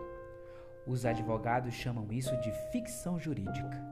[0.86, 3.82] Os advogados chamam isso de ficção jurídica.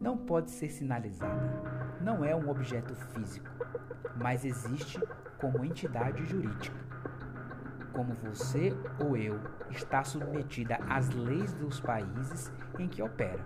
[0.00, 3.50] Não pode ser sinalizada, não é um objeto físico,
[4.16, 5.00] mas existe
[5.38, 6.83] como entidade jurídica.
[7.94, 13.44] Como você ou eu está submetida às leis dos países em que opera.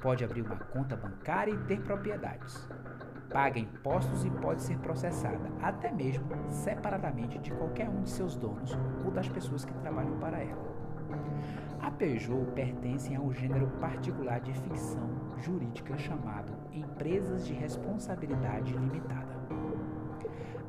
[0.00, 2.66] Pode abrir uma conta bancária e ter propriedades
[3.34, 8.78] paga impostos e pode ser processada, até mesmo separadamente de qualquer um de seus donos
[9.04, 10.72] ou das pessoas que trabalham para ela.
[11.80, 19.43] A Peugeot pertence a um gênero particular de ficção jurídica chamado empresas de responsabilidade limitada.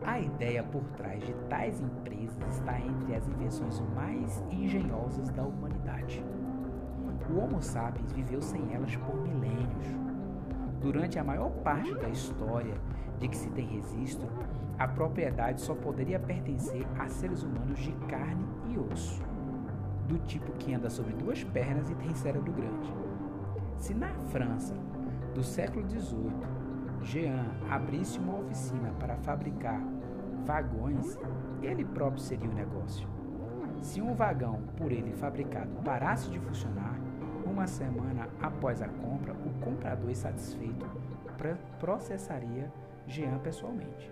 [0.06, 6.24] A ideia por trás de tais empresas está entre as invenções mais engenhosas da humanidade.
[7.30, 10.06] O Homo sapiens viveu sem elas por milênios
[10.86, 12.76] Durante a maior parte da história
[13.20, 14.28] de que se tem registro,
[14.78, 19.20] a propriedade só poderia pertencer a seres humanos de carne e osso,
[20.08, 22.94] do tipo que anda sobre duas pernas e tem cérebro grande.
[23.80, 24.76] Se na França
[25.34, 26.30] do século XVIII
[27.02, 29.82] Jean abrisse uma oficina para fabricar
[30.46, 31.18] vagões,
[31.62, 33.08] ele próprio seria o negócio.
[33.82, 37.00] Se um vagão por ele fabricado parasse de funcionar,
[37.46, 40.86] uma semana após a compra, o comprador insatisfeito
[41.80, 42.72] processaria
[43.08, 44.12] Jean pessoalmente.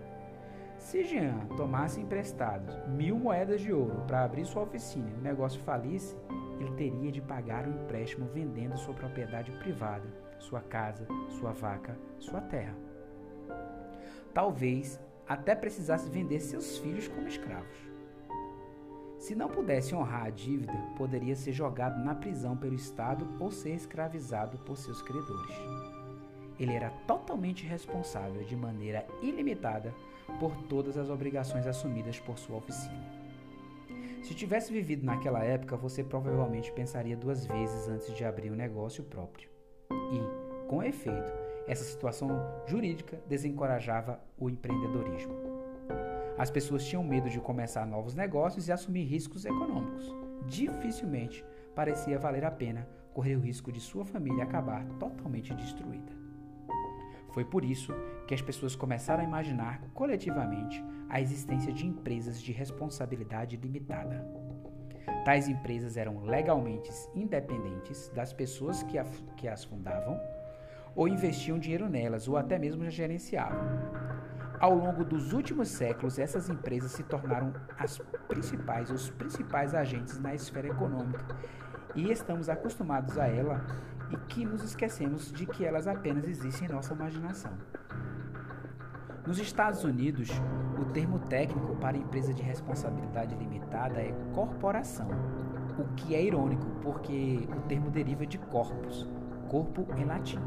[0.77, 5.61] Se Jean tomasse emprestados mil moedas de ouro para abrir sua oficina e o negócio
[5.61, 6.17] falisse,
[6.59, 10.07] ele teria de pagar o empréstimo vendendo sua propriedade privada,
[10.39, 12.75] sua casa, sua vaca, sua terra.
[14.33, 14.99] Talvez
[15.33, 17.77] até precisasse vender seus filhos como escravos.
[19.17, 23.73] Se não pudesse honrar a dívida, poderia ser jogado na prisão pelo Estado ou ser
[23.73, 25.55] escravizado por seus credores.
[26.59, 29.93] Ele era totalmente responsável de maneira ilimitada
[30.39, 33.23] por todas as obrigações assumidas por sua oficina.
[34.21, 39.03] Se tivesse vivido naquela época, você provavelmente pensaria duas vezes antes de abrir um negócio
[39.03, 39.49] próprio.
[39.91, 42.29] E, com efeito, essa situação
[42.67, 45.33] jurídica desencorajava o empreendedorismo.
[46.37, 50.13] As pessoas tinham medo de começar novos negócios e assumir riscos econômicos.
[50.47, 51.45] Dificilmente
[51.75, 56.11] parecia valer a pena correr o risco de sua família acabar totalmente destruída.
[57.31, 57.93] Foi por isso
[58.27, 64.27] que as pessoas começaram a imaginar coletivamente a existência de empresas de responsabilidade limitada.
[65.25, 70.19] Tais empresas eram legalmente independentes das pessoas que, as fundavam,
[70.95, 73.59] ou investiam dinheiro nelas, ou até mesmo gerenciavam.
[74.59, 80.33] Ao longo dos últimos séculos, essas empresas se tornaram as principais, os principais agentes na
[80.33, 81.25] esfera econômica
[81.95, 83.65] e estamos acostumados a ela
[84.09, 87.51] e que nos esquecemos de que elas apenas existem em nossa imaginação.
[89.25, 90.29] Nos Estados Unidos,
[90.79, 95.07] o termo técnico para empresa de responsabilidade limitada é corporação,
[95.77, 99.07] o que é irônico porque o termo deriva de corpus,
[99.47, 100.39] corpo em latim,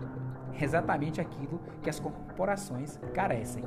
[0.64, 3.64] exatamente aquilo que as corporações carecem.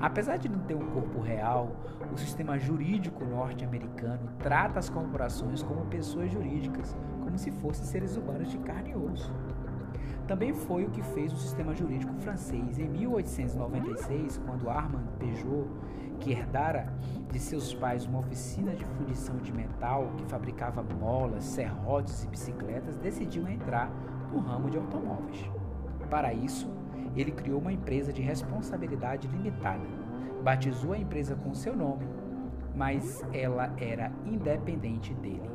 [0.00, 1.76] Apesar de não ter um corpo real,
[2.12, 8.50] o sistema jurídico norte-americano trata as corporações como pessoas jurídicas, como se fossem seres humanos
[8.50, 9.32] de carne e osso.
[10.26, 15.68] Também foi o que fez o sistema jurídico francês em 1896, quando Armand Peugeot,
[16.18, 16.92] que herdara
[17.30, 22.96] de seus pais uma oficina de fundição de metal que fabricava molas, serrotes e bicicletas,
[22.96, 23.90] decidiu entrar
[24.32, 25.44] no ramo de automóveis.
[26.14, 26.70] Para isso,
[27.16, 29.82] ele criou uma empresa de responsabilidade limitada.
[30.44, 32.06] Batizou a empresa com seu nome,
[32.72, 35.50] mas ela era independente dele.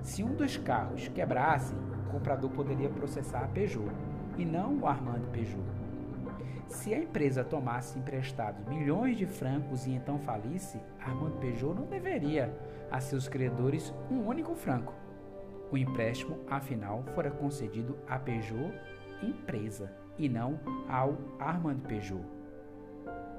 [0.00, 3.92] Se um dos carros quebrasse, o comprador poderia processar a Peugeot
[4.38, 5.68] e não o Armand Peugeot.
[6.66, 12.50] Se a empresa tomasse emprestados milhões de francos e então falisse, Armand Peugeot não deveria
[12.90, 14.94] a seus credores um único franco.
[15.70, 18.72] O empréstimo, afinal, fora concedido à Peugeot
[19.22, 22.24] empresa e não ao Armand Peugeot,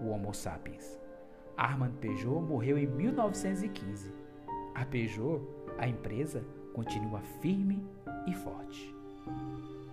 [0.02, 1.00] o Homo sapiens.
[1.56, 4.12] Armand Peugeot morreu em 1915.
[4.74, 5.42] A Peugeot,
[5.78, 6.44] a empresa,
[6.74, 7.86] continua firme
[8.28, 8.96] e forte.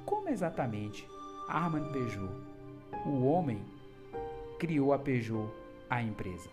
[0.07, 1.07] Como exatamente
[1.49, 2.33] Armand Peugeot,
[3.05, 3.61] o homem,
[4.59, 5.51] criou a Peugeot,
[5.91, 6.51] a empresa?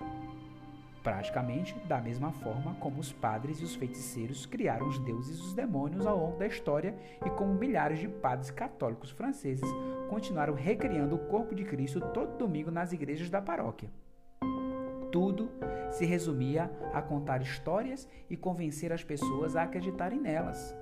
[1.05, 5.53] Praticamente da mesma forma como os padres e os feiticeiros criaram os deuses e os
[5.53, 9.69] demônios ao longo da história e como milhares de padres católicos franceses
[10.09, 13.87] continuaram recriando o corpo de Cristo todo domingo nas igrejas da paróquia.
[15.11, 15.51] Tudo
[15.91, 20.75] se resumia a contar histórias e convencer as pessoas a acreditarem nelas.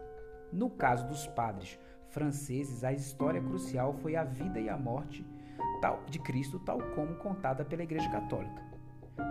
[0.53, 5.25] No caso dos padres franceses, a história crucial foi a vida e a morte
[6.09, 8.72] de Cristo, tal como contada pela Igreja Católica.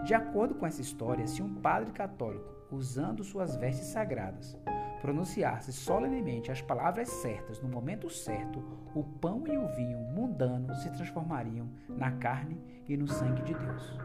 [0.04, 4.56] De acordo com essa história, se um padre católico, usando suas vestes sagradas,
[5.00, 8.62] pronunciasse solenemente as palavras certas no momento certo,
[8.94, 13.98] o pão e o vinho mundanos se transformariam na carne e no sangue de Deus.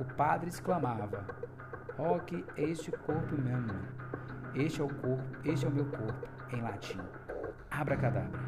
[0.00, 1.26] O padre exclamava:
[1.98, 3.74] Hoc este corpo mesmo.
[4.54, 7.00] Este é o corpo, este é o meu corpo, em latim.
[7.70, 8.40] Abracadabra.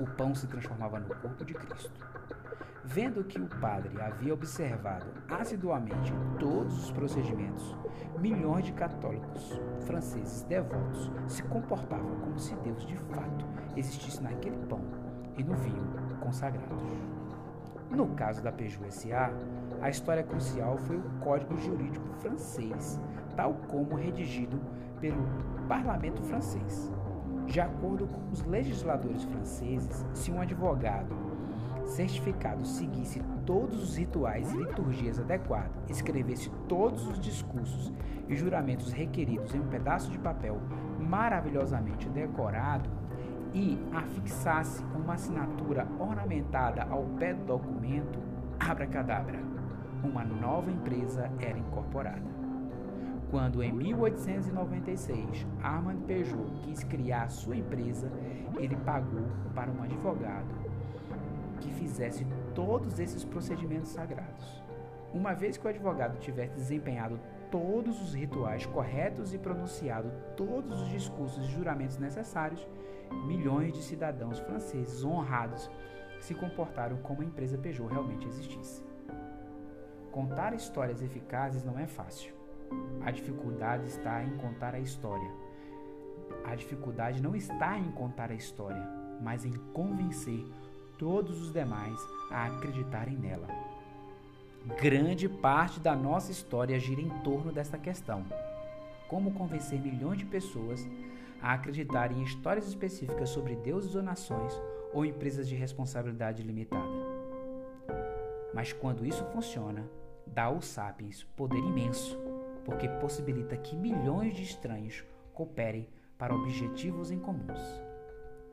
[0.00, 2.13] O pão se transformava no corpo de Cristo.
[2.86, 7.74] Vendo que o padre havia observado assiduamente todos os procedimentos,
[8.20, 14.82] milhões de católicos franceses devotos se comportavam como se Deus de fato existisse naquele pão
[15.38, 15.82] e no vinho
[16.20, 16.84] consagrados.
[17.90, 19.32] No caso da Peugeot SA,
[19.80, 23.00] a história crucial foi o Código Jurídico Francês,
[23.34, 24.60] tal como redigido
[25.00, 25.24] pelo
[25.66, 26.92] Parlamento francês.
[27.46, 31.33] De acordo com os legisladores franceses, se um advogado
[31.84, 37.92] certificado seguisse todos os rituais e liturgias adequados, escrevesse todos os discursos
[38.28, 40.60] e juramentos requeridos em um pedaço de papel
[40.98, 42.88] maravilhosamente decorado
[43.52, 48.18] e afixasse uma assinatura ornamentada ao pé do documento,
[48.58, 49.38] abracadabra,
[50.02, 52.34] uma nova empresa era incorporada.
[53.30, 58.10] Quando em 1896 Armand Peugeot quis criar sua empresa,
[58.58, 60.63] ele pagou para um advogado
[61.64, 64.62] que fizesse todos esses procedimentos sagrados.
[65.12, 67.18] Uma vez que o advogado tivesse desempenhado
[67.50, 72.66] todos os rituais corretos e pronunciado todos os discursos e juramentos necessários,
[73.26, 75.70] milhões de cidadãos franceses honrados
[76.20, 78.82] se comportaram como a empresa Peugeot realmente existisse.
[80.10, 82.34] Contar histórias eficazes não é fácil.
[83.02, 85.30] A dificuldade está em contar a história.
[86.44, 88.82] A dificuldade não está em contar a história,
[89.20, 90.44] mas em convencer
[91.04, 92.00] todos os demais
[92.30, 93.46] a acreditarem nela.
[94.80, 98.24] Grande parte da nossa história gira em torno desta questão:
[99.06, 100.88] como convencer milhões de pessoas
[101.42, 104.58] a acreditarem em histórias específicas sobre deuses ou nações
[104.94, 106.88] ou empresas de responsabilidade limitada.
[108.54, 109.84] Mas quando isso funciona,
[110.26, 112.18] dá aos sapiens poder imenso,
[112.64, 115.86] porque possibilita que milhões de estranhos cooperem
[116.16, 117.60] para objetivos em comuns.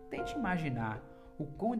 [0.09, 1.01] Tente imaginar
[1.39, 1.77] o quão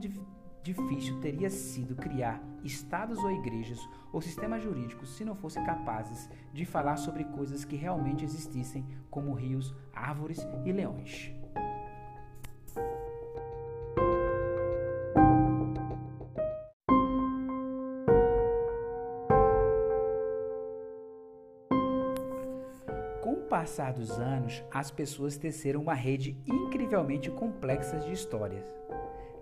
[0.63, 3.79] difícil teria sido criar estados ou igrejas
[4.11, 9.33] ou sistemas jurídicos se não fossem capazes de falar sobre coisas que realmente existissem, como
[9.33, 11.33] rios, árvores e leões.
[23.21, 28.80] Com o passar dos anos, as pessoas teceram uma rede incrivelmente complexa de histórias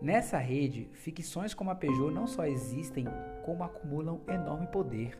[0.02, 3.06] Nessa rede, ficções como a Peugeot não só existem,
[3.44, 5.20] como acumulam enorme poder.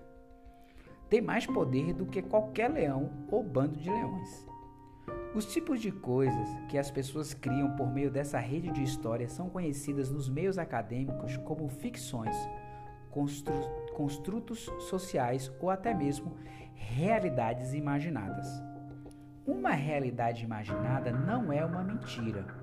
[1.10, 4.48] Tem mais poder do que qualquer leão ou bando de leões.
[5.36, 9.50] Os tipos de coisas que as pessoas criam por meio dessa rede de histórias são
[9.50, 12.36] conhecidas nos meios acadêmicos como ficções,
[13.12, 13.54] constru
[13.94, 16.38] construtos sociais ou até mesmo
[16.74, 18.48] realidades imaginadas.
[19.46, 22.59] Uma realidade imaginada não é uma mentira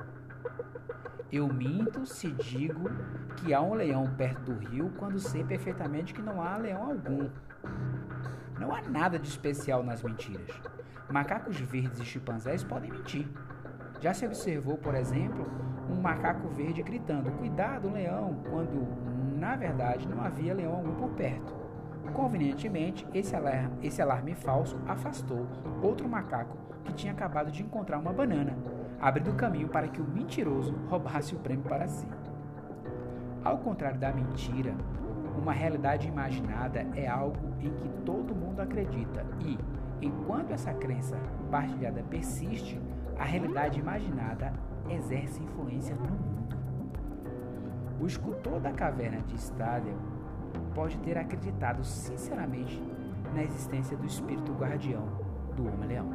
[1.33, 2.89] eu minto se digo
[3.37, 7.29] que há um leão perto do rio quando sei perfeitamente que não há leão algum.
[8.59, 10.49] Não há nada de especial nas mentiras.
[11.11, 13.29] Macacos verdes e chimpanzés podem mentir.
[14.01, 15.47] Já se observou, por exemplo,
[15.91, 18.43] um macaco verde gritando: Cuidado, leão!
[18.51, 18.87] quando
[19.37, 21.55] na verdade não havia leão algum por perto.
[22.13, 25.47] Convenientemente, esse alarme, esse alarme falso afastou
[25.83, 28.57] outro macaco que tinha acabado de encontrar uma banana
[29.01, 32.07] abrindo caminho para que o mentiroso roubasse o prêmio para si.
[33.45, 34.75] Ao contrário da mentira,
[35.39, 39.59] uma realidade imaginada é algo em que todo mundo acredita e,
[40.01, 41.17] enquanto essa crença
[41.51, 42.81] partilhada persiste,
[43.19, 44.53] a realidade imaginada
[44.89, 46.57] exerce influência no mundo.
[48.01, 49.97] O escultor da caverna de Stadel
[50.75, 52.83] pode ter acreditado sinceramente
[53.35, 55.07] na existência do espírito guardião
[55.57, 56.11] do Homem-Leão.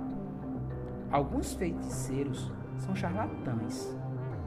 [1.12, 3.96] Alguns feiticeiros são charlatães,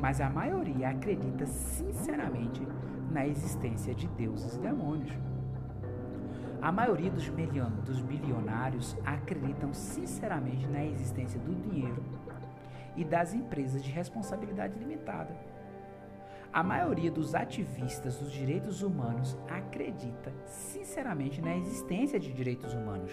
[0.01, 2.67] mas a maioria acredita sinceramente
[3.11, 5.13] na existência de deuses e demônios.
[6.61, 7.29] A maioria dos,
[7.85, 12.03] dos bilionários acreditam sinceramente na existência do dinheiro
[12.97, 15.37] e das empresas de responsabilidade limitada.
[16.53, 23.13] A maioria dos ativistas dos direitos humanos acredita sinceramente na existência de direitos humanos.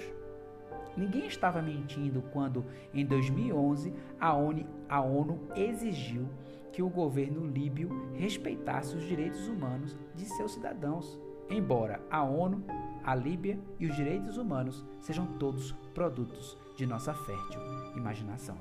[0.96, 6.28] Ninguém estava mentindo quando, em 2011, a ONU, a ONU exigiu
[6.72, 11.20] que o governo líbio respeitasse os direitos humanos de seus cidadãos,
[11.50, 12.64] embora a ONU,
[13.04, 17.60] a Líbia e os direitos humanos sejam todos produtos de nossa fértil
[17.96, 18.58] imaginação.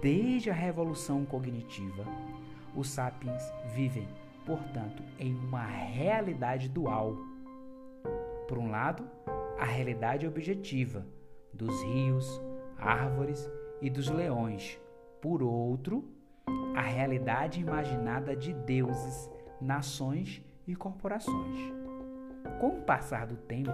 [0.00, 2.04] Desde a revolução cognitiva,
[2.74, 3.42] os sapiens
[3.74, 4.08] vivem,
[4.46, 7.16] portanto, em uma realidade dual.
[8.46, 9.04] Por um lado,
[9.58, 11.04] a realidade objetiva
[11.52, 12.40] dos rios,
[12.78, 13.50] árvores
[13.82, 14.80] e dos leões.
[15.20, 16.08] Por outro,
[16.76, 19.28] a realidade imaginada de deuses,
[19.60, 21.58] nações e corporações.
[22.60, 23.72] Com o passar do tempo,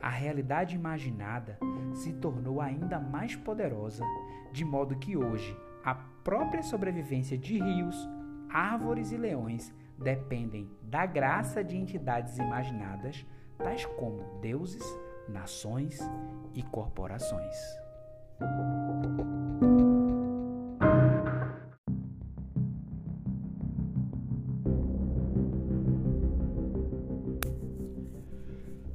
[0.00, 1.58] a realidade imaginada
[1.92, 4.04] se tornou ainda mais poderosa,
[4.50, 8.08] de modo que hoje a própria sobrevivência de rios,
[8.48, 13.26] árvores e leões dependem da graça de entidades imaginadas,
[13.62, 14.84] tais como deuses,
[15.28, 15.98] nações
[16.54, 17.56] e corporações.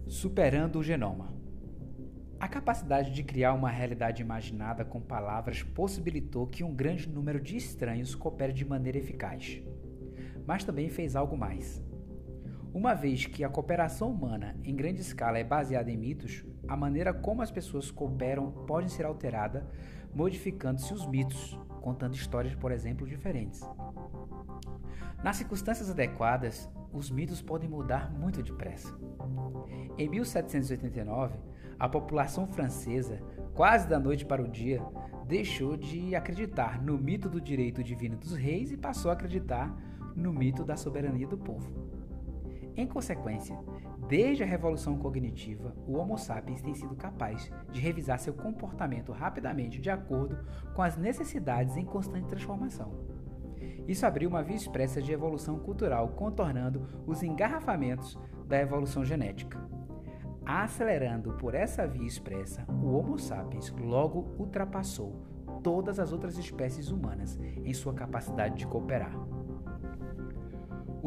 [0.05, 1.35] Superando o genoma.
[2.39, 7.57] A capacidade de criar uma realidade imaginada com palavras possibilitou que um grande número de
[7.57, 9.61] estranhos coopere de maneira eficaz.
[10.45, 11.83] Mas também fez algo mais.
[12.77, 17.11] Uma vez que a cooperação humana em grande escala é baseada em mitos, a maneira
[17.11, 19.67] como as pessoas cooperam pode ser alterada,
[20.13, 23.67] modificando-se os mitos, contando histórias, por exemplo, diferentes.
[25.23, 28.95] Nas circunstâncias adequadas, os mitos podem mudar muito depressa.
[29.97, 31.35] Em 1789,
[31.79, 33.19] a população francesa,
[33.55, 34.83] quase da noite para o dia,
[35.25, 39.75] deixou de acreditar no mito do direito divino dos reis e passou a acreditar
[40.15, 41.86] no mito da soberania do povo.
[42.77, 43.57] Em consequência,
[44.07, 49.81] desde a revolução cognitiva, o Homo sapiens tem sido capaz de revisar seu comportamento rapidamente
[49.81, 50.37] de acordo
[50.75, 52.93] com as necessidades em constante transformação.
[53.87, 58.15] Isso abriu uma via expressa de evolução cultural, contornando os engarrafamentos
[58.45, 59.59] da evolução genética.
[60.45, 65.25] Acelerando por essa via expressa, o Homo sapiens logo ultrapassou
[65.63, 69.17] todas as outras espécies humanas em sua capacidade de cooperar.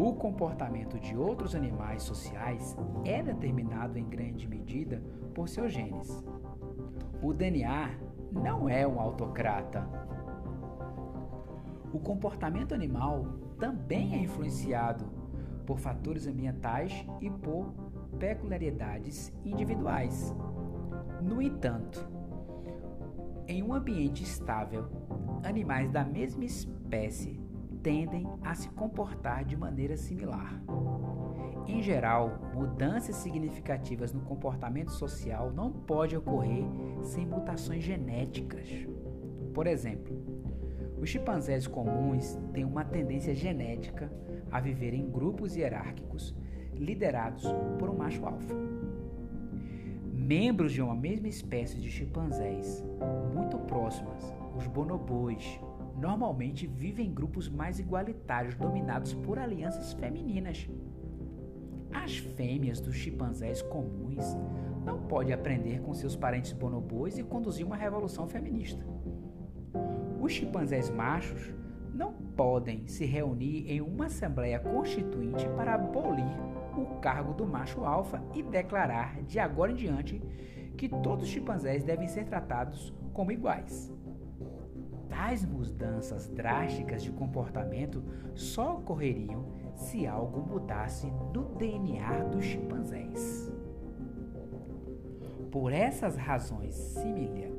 [0.02, 2.74] O comportamento de outros animais sociais
[3.04, 5.02] é determinado em grande medida
[5.34, 6.24] por seus genes.
[7.20, 7.98] O DNA
[8.32, 9.86] não é um autocrata,
[11.92, 13.26] o comportamento animal
[13.58, 15.04] também é influenciado
[15.66, 17.74] por fatores ambientais e por
[18.18, 20.34] peculiaridades individuais.
[21.20, 22.08] No entanto,
[23.46, 24.88] em um ambiente estável,
[25.44, 27.39] animais da mesma espécie
[27.82, 30.60] tendem a se comportar de maneira similar.
[31.66, 36.64] Em geral, mudanças significativas no comportamento social não podem ocorrer
[37.02, 38.68] sem mutações genéticas.
[39.54, 40.16] Por exemplo,
[40.98, 44.12] os chimpanzés comuns têm uma tendência genética
[44.50, 46.34] a viver em grupos hierárquicos
[46.74, 47.44] liderados
[47.78, 48.54] por um macho alfa.
[50.12, 52.84] Membros de uma mesma espécie de chimpanzés
[53.34, 55.60] muito próximas, os bonobos,
[56.00, 60.68] normalmente vivem em grupos mais igualitários dominados por alianças femininas.
[61.92, 64.24] As fêmeas dos chimpanzés comuns
[64.84, 68.84] não podem aprender com seus parentes bonobos e conduzir uma revolução feminista.
[70.20, 71.52] Os chimpanzés machos
[71.92, 76.24] não podem se reunir em uma assembleia constituinte para abolir
[76.78, 80.22] o cargo do macho alfa e declarar de agora em diante
[80.78, 83.92] que todos os chimpanzés devem ser tratados como iguais.
[85.10, 88.02] Tais mudanças drásticas de comportamento
[88.34, 89.44] só ocorreriam
[89.74, 93.52] se algo mudasse no DNA dos chimpanzés.
[95.50, 96.74] Por essas razões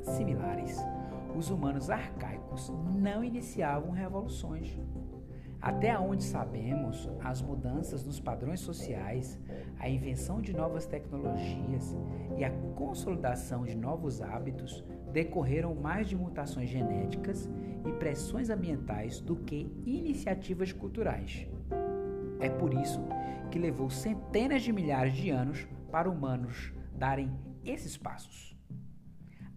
[0.02, 0.78] similares,
[1.38, 4.80] os humanos arcaicos não iniciavam revoluções.
[5.62, 9.38] Até onde sabemos, as mudanças nos padrões sociais,
[9.78, 11.96] a invenção de novas tecnologias
[12.38, 17.50] e a consolidação de novos hábitos decorreram mais de mutações genéticas
[17.86, 21.48] e pressões ambientais do que iniciativas culturais.
[22.40, 23.00] É por isso
[23.52, 27.32] que levou centenas de milhares de anos para humanos darem
[27.64, 28.52] esses passos.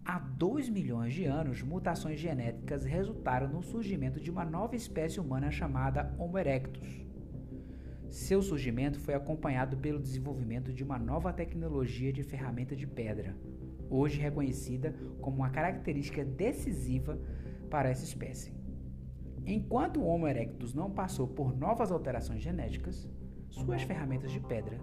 [0.03, 5.49] Há 2 milhões de anos, mutações genéticas resultaram no surgimento de uma nova espécie humana
[5.49, 7.03] chamada Homo erectus.
[8.07, 13.35] Seu surgimento foi acompanhado pelo desenvolvimento de uma nova tecnologia de ferramenta de pedra,
[13.95, 17.19] hoje reconhecida como uma característica decisiva
[17.69, 18.53] para essa espécie.
[19.45, 23.07] Enquanto o Homo erectus não passou por novas alterações genéticas,
[23.49, 24.79] suas ferramentas de pedra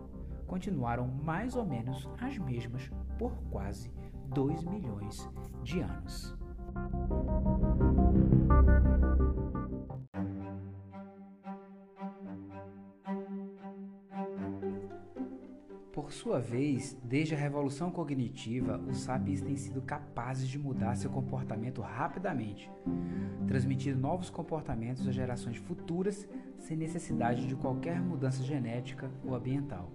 [0.46, 3.90] continuaram mais ou menos as mesmas por quase
[4.28, 5.28] 2 milhões
[5.62, 6.36] de anos.
[16.12, 21.10] Por sua vez, desde a revolução cognitiva, os sapiens têm sido capazes de mudar seu
[21.10, 22.70] comportamento rapidamente,
[23.48, 29.90] transmitindo novos comportamentos às gerações futuras sem necessidade de qualquer mudança genética ou ambiental.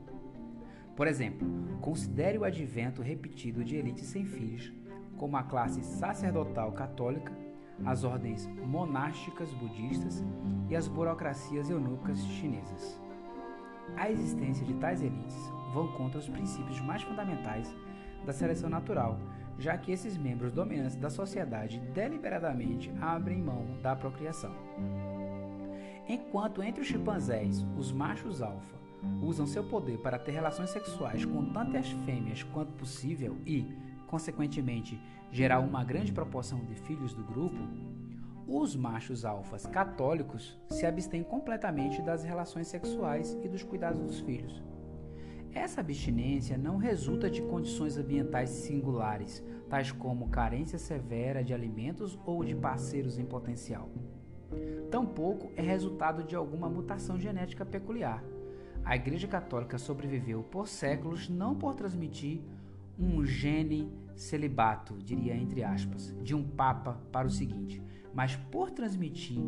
[0.96, 1.48] Por exemplo,
[1.82, 4.74] considere o advento repetido de elites sem filhos,
[5.18, 7.32] como a classe sacerdotal católica,
[7.86, 10.26] as ordens monásticas budistas
[10.68, 13.00] e as burocracias eunucas chinesas.
[13.96, 17.72] A existência de tais elites vão contra os princípios mais fundamentais
[18.26, 19.20] da seleção natural,
[19.60, 24.56] já que esses membros dominantes da sociedade deliberadamente abrem mão da procriação.
[26.10, 28.76] Enquanto entre os chimpanzés, os machos alfa
[29.22, 35.00] usam seu poder para ter relações sexuais com tantas fêmeas quanto possível e, consequentemente,
[35.32, 37.58] gerar uma grande proporção de filhos do grupo,
[38.48, 44.67] os machos alfas católicos se abstêm completamente das relações sexuais e dos cuidados dos filhos.
[45.54, 52.44] Essa abstinência não resulta de condições ambientais singulares, tais como carência severa de alimentos ou
[52.44, 53.90] de parceiros em potencial.
[54.90, 58.24] Tampouco é resultado de alguma mutação genética peculiar.
[58.84, 62.42] A Igreja Católica sobreviveu por séculos não por transmitir
[62.98, 67.82] um gene celibato, diria entre aspas, de um papa para o seguinte,
[68.14, 69.40] mas por transmitir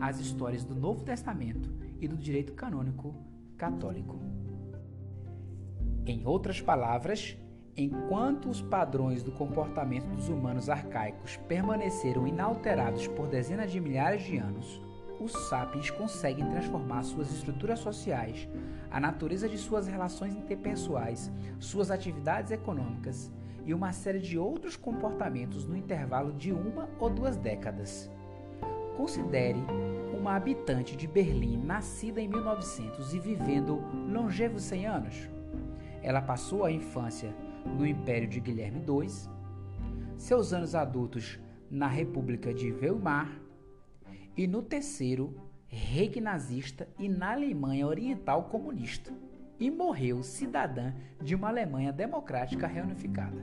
[0.00, 3.14] as histórias do Novo Testamento e do direito canônico
[3.56, 4.20] católico.
[6.04, 7.36] Em outras palavras,
[7.76, 14.36] enquanto os padrões do comportamento dos humanos arcaicos permaneceram inalterados por dezenas de milhares de
[14.36, 14.82] anos,
[15.20, 18.48] os sapiens conseguem transformar suas estruturas sociais,
[18.90, 21.30] a natureza de suas relações interpessoais,
[21.60, 23.30] suas atividades econômicas
[23.64, 28.10] e uma série de outros comportamentos no intervalo de uma ou duas décadas.
[28.96, 29.60] Considere
[30.12, 33.80] uma habitante de Berlim nascida em 1900 e vivendo
[34.12, 35.41] longevos 100 anos.
[36.02, 37.34] Ela passou a infância
[37.64, 39.08] no Império de Guilherme II,
[40.16, 41.38] seus anos adultos
[41.70, 43.40] na República de Weimar
[44.36, 45.34] e no terceiro
[45.66, 49.10] Reich nazista e na Alemanha Oriental comunista,
[49.58, 50.92] e morreu cidadã
[51.22, 53.42] de uma Alemanha democrática reunificada.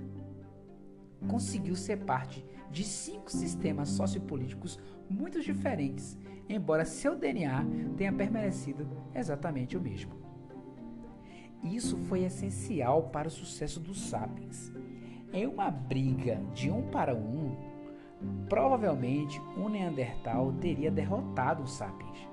[1.27, 4.77] Conseguiu ser parte de cinco sistemas sociopolíticos
[5.09, 7.65] muito diferentes, embora seu DNA
[7.97, 10.18] tenha permanecido exatamente o mesmo.
[11.63, 14.73] Isso foi essencial para o sucesso dos Sapiens.
[15.33, 17.55] Em uma briga de um para um,
[18.47, 22.27] provavelmente um Neandertal teria derrotado os Sapiens.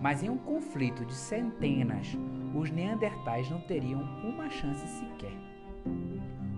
[0.00, 2.16] Mas em um conflito de centenas,
[2.54, 5.36] os Neandertais não teriam uma chance sequer.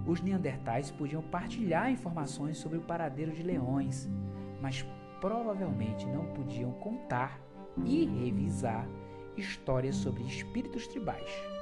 [0.06, 4.08] Os Neandertais podiam partilhar informações sobre o paradeiro de leões,
[4.60, 4.84] mas
[5.20, 7.40] provavelmente não podiam contar
[7.84, 8.86] e revisar
[9.36, 11.53] histórias sobre espíritos tribais.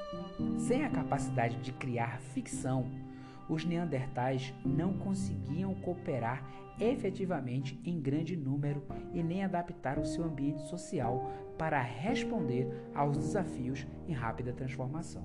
[0.59, 2.87] Sem a capacidade de criar ficção,
[3.49, 6.43] os neandertais não conseguiam cooperar
[6.79, 8.83] efetivamente em grande número
[9.13, 15.23] e nem adaptar o seu ambiente social para responder aos desafios em rápida transformação.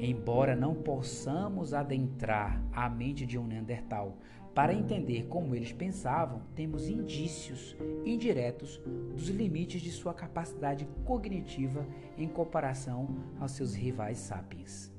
[0.00, 4.16] Embora não possamos adentrar a mente de um Neandertal
[4.58, 8.82] para entender como eles pensavam, temos indícios indiretos
[9.14, 11.86] dos limites de sua capacidade cognitiva
[12.16, 13.06] em comparação
[13.38, 14.92] aos seus rivais sapiens.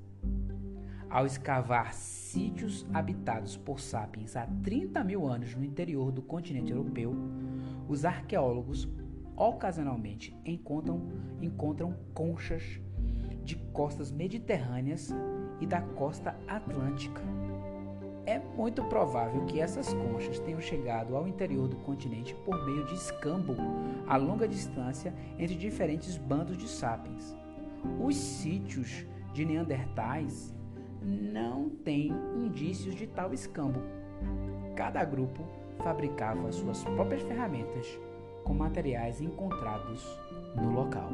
[1.10, 7.14] Ao escavar sítios habitados por sapiens há 30 mil anos no interior do continente europeu,
[7.90, 8.88] os arqueólogos
[9.36, 11.06] ocasionalmente encontram,
[11.42, 12.80] encontram conchas
[13.44, 15.10] de costas mediterrâneas
[15.60, 17.22] e da costa atlântica
[18.30, 22.94] é muito provável que essas conchas tenham chegado ao interior do continente por meio de
[22.94, 23.56] escambo
[24.08, 27.36] a longa distância entre diferentes bandos de sapiens.
[28.00, 29.04] Os sítios
[29.34, 30.54] de Neandertais
[31.02, 33.82] não têm indícios de tal escambo.
[34.76, 35.44] Cada grupo
[35.80, 38.00] fabricava suas próprias ferramentas
[38.44, 40.06] com materiais encontrados
[40.56, 41.10] no local.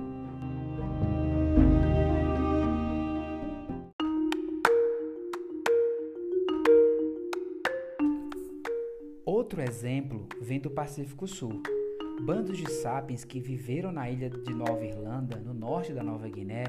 [9.55, 11.63] Outro exemplo vem do Pacífico Sul.
[12.19, 16.65] Bandos de sapiens que viveram na ilha de Nova Irlanda, no norte da Nova Guiné,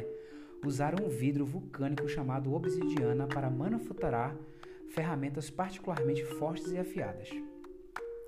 [0.64, 4.37] usaram um vidro vulcânico chamado obsidiana para manufaturar
[4.91, 7.28] ferramentas particularmente fortes e afiadas.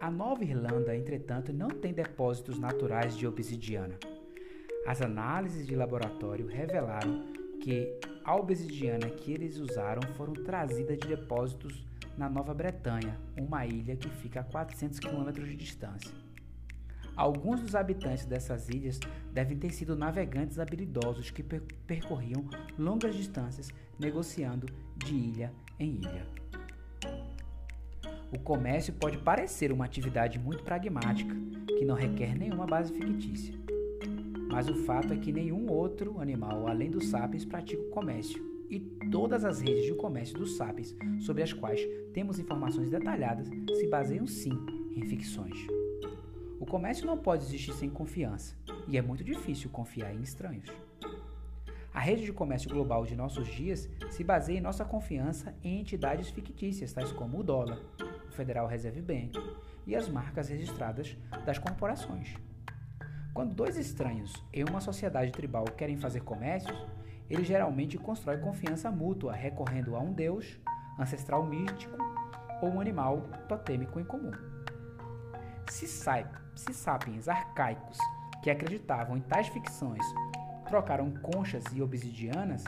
[0.01, 3.95] A Nova Irlanda, entretanto, não tem depósitos naturais de obsidiana.
[4.85, 7.27] As análises de laboratório revelaram
[7.61, 11.87] que a obsidiana que eles usaram foram trazidas de depósitos
[12.19, 16.11] na Nova Bretanha, uma ilha que fica a 400 quilômetros de distância.
[17.17, 18.99] Alguns dos habitantes dessas ilhas
[19.33, 24.67] devem ter sido navegantes habilidosos que percorriam longas distâncias negociando
[24.97, 26.27] de ilha em ilha.
[28.33, 31.35] O comércio pode parecer uma atividade muito pragmática,
[31.79, 33.55] que não requer nenhuma base fictícia.
[34.51, 38.81] Mas o fato é que nenhum outro animal, além dos sapiens, pratica o comércio, e
[39.11, 41.81] todas as redes de comércio dos sapiens sobre as quais
[42.13, 44.53] temos informações detalhadas se baseiam sim
[44.95, 45.67] em ficções.
[46.61, 48.57] O comércio não pode existir sem confiança,
[48.87, 50.69] e é muito difícil confiar em estranhos.
[51.95, 56.29] A rede de comércio global de nossos dias se baseia em nossa confiança em entidades
[56.29, 57.81] fictícias, tais como o dólar,
[58.29, 59.33] o Federal Reserve Bank
[59.87, 62.35] e as marcas registradas das corporações.
[63.33, 66.77] Quando dois estranhos em uma sociedade tribal querem fazer comércios,
[67.31, 70.59] eles geralmente constroem confiança mútua recorrendo a um deus,
[70.99, 71.97] ancestral místico
[72.63, 74.33] ou um animal totêmico em comum.
[75.69, 77.99] Se, se sapiens arcaicos
[78.43, 80.05] que acreditavam em tais ficções
[80.69, 82.65] trocaram conchas e obsidianas,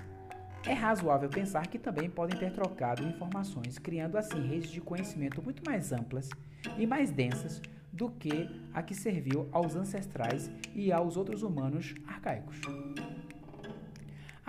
[0.66, 5.62] é razoável pensar que também podem ter trocado informações, criando assim redes de conhecimento muito
[5.64, 6.28] mais amplas
[6.76, 12.60] e mais densas do que a que serviu aos ancestrais e aos outros humanos arcaicos.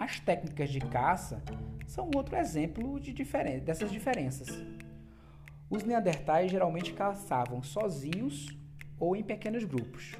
[0.01, 1.43] As técnicas de caça
[1.85, 4.47] são outro exemplo de diferen dessas diferenças.
[5.69, 8.47] Os neandertais geralmente caçavam sozinhos
[8.99, 10.15] ou em pequenos grupos.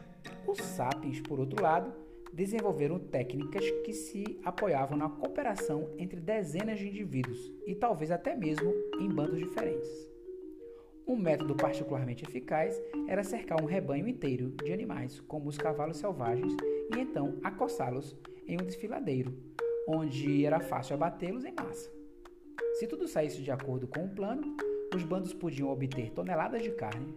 [0.46, 1.92] Os sapiens, por outro lado,
[2.32, 8.72] desenvolveram técnicas que se apoiavam na cooperação entre dezenas de indivíduos e talvez até mesmo
[9.00, 9.90] em bandos diferentes.
[11.08, 16.56] Um método particularmente eficaz era cercar um rebanho inteiro de animais, como os cavalos selvagens,
[16.96, 18.16] e então acossá-los
[18.48, 19.36] em um desfiladeiro,
[19.88, 21.92] onde era fácil abatê-los em massa.
[22.74, 24.56] Se tudo saísse de acordo com o plano,
[24.96, 27.14] os bandos podiam obter toneladas de carne,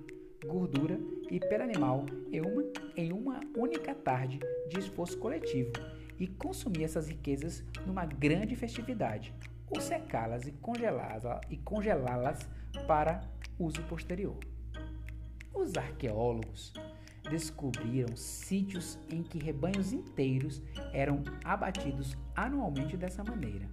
[0.47, 0.99] gordura
[1.31, 2.65] e pele animal em uma,
[2.97, 4.39] em uma única tarde
[4.69, 5.73] de esforço coletivo
[6.19, 9.35] e consumir essas riquezas numa grande festividade,
[9.71, 12.49] ou secá-las e congelá-las e congelá-las
[12.87, 13.21] para
[13.59, 14.39] uso posterior.
[15.53, 16.73] Os arqueólogos
[17.29, 20.62] descobriram sítios em que rebanhos inteiros
[20.93, 23.68] eram abatidos anualmente dessa maneira.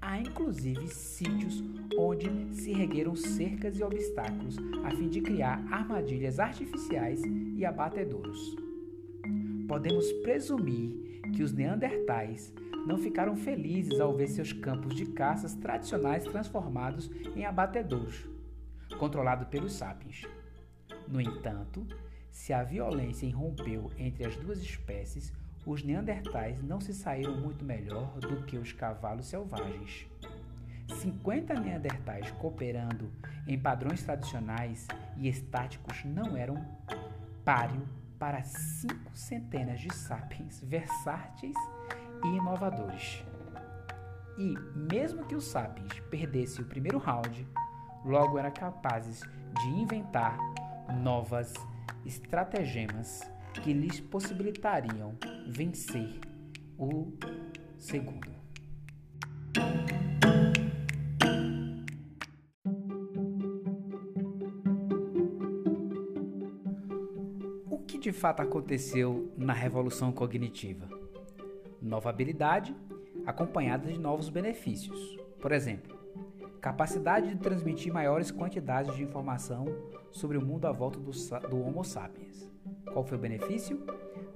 [0.00, 1.62] Há inclusive sítios
[1.96, 7.22] onde se regueram cercas e obstáculos a fim de criar armadilhas artificiais
[7.56, 8.54] e abatedouros.
[9.66, 12.52] Podemos presumir que os neandertais
[12.86, 18.28] não ficaram felizes ao ver seus campos de caças tradicionais transformados em abatedouros,
[18.98, 20.28] controlados pelos sapiens.
[21.08, 21.86] No entanto,
[22.34, 25.32] se a violência irrompeu entre as duas espécies,
[25.64, 30.04] os neandertais não se saíram muito melhor do que os cavalos selvagens.
[30.96, 33.10] 50 neandertais cooperando
[33.46, 36.56] em padrões tradicionais e estáticos não eram
[37.44, 41.56] páreo para cinco centenas de sapiens versáteis
[42.24, 43.24] e inovadores.
[44.36, 47.46] E, mesmo que os sapiens perdessem o primeiro round,
[48.04, 49.20] logo eram capazes
[49.62, 50.36] de inventar
[51.00, 51.54] novas
[52.06, 53.20] estratagemas
[53.62, 56.20] que lhes possibilitariam vencer
[56.78, 57.12] o
[57.78, 58.34] segundo.
[67.70, 70.88] O que de fato aconteceu na revolução cognitiva?
[71.80, 72.74] Nova habilidade
[73.26, 75.16] acompanhada de novos benefícios.
[75.40, 75.93] Por exemplo,
[76.64, 79.66] capacidade de transmitir maiores quantidades de informação
[80.10, 81.10] sobre o mundo à volta do,
[81.50, 82.50] do Homo sapiens.
[82.90, 83.76] Qual foi o benefício?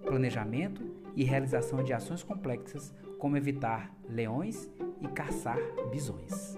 [0.02, 0.84] Planejamento
[1.16, 4.70] e realização de ações complexas, como evitar leões
[5.00, 5.56] e caçar
[5.90, 6.54] bisões.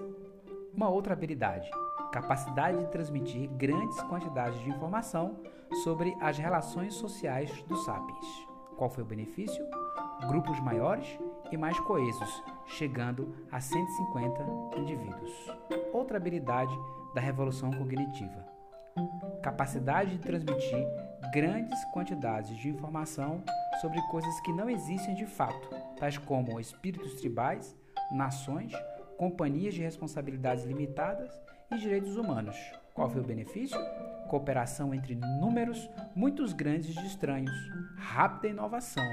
[0.75, 1.71] Uma outra habilidade,
[2.11, 5.39] capacidade de transmitir grandes quantidades de informação
[5.85, 8.45] sobre as relações sociais dos sapiens.
[8.75, 9.63] Qual foi o benefício?
[10.27, 11.19] Grupos maiores
[11.51, 15.31] e mais coesos, chegando a 150 indivíduos.
[15.91, 16.73] Outra habilidade
[17.13, 18.45] da revolução cognitiva,
[19.41, 20.87] capacidade de transmitir
[21.33, 23.43] grandes quantidades de informação
[23.81, 27.75] sobre coisas que não existem de fato, tais como espíritos tribais,
[28.11, 28.71] nações,
[29.17, 31.31] companhias de responsabilidades limitadas
[31.71, 32.55] e direitos humanos.
[32.93, 33.77] Qual foi o benefício?
[34.29, 37.55] Cooperação entre números muito grandes de estranhos,
[37.97, 39.03] rápida inovação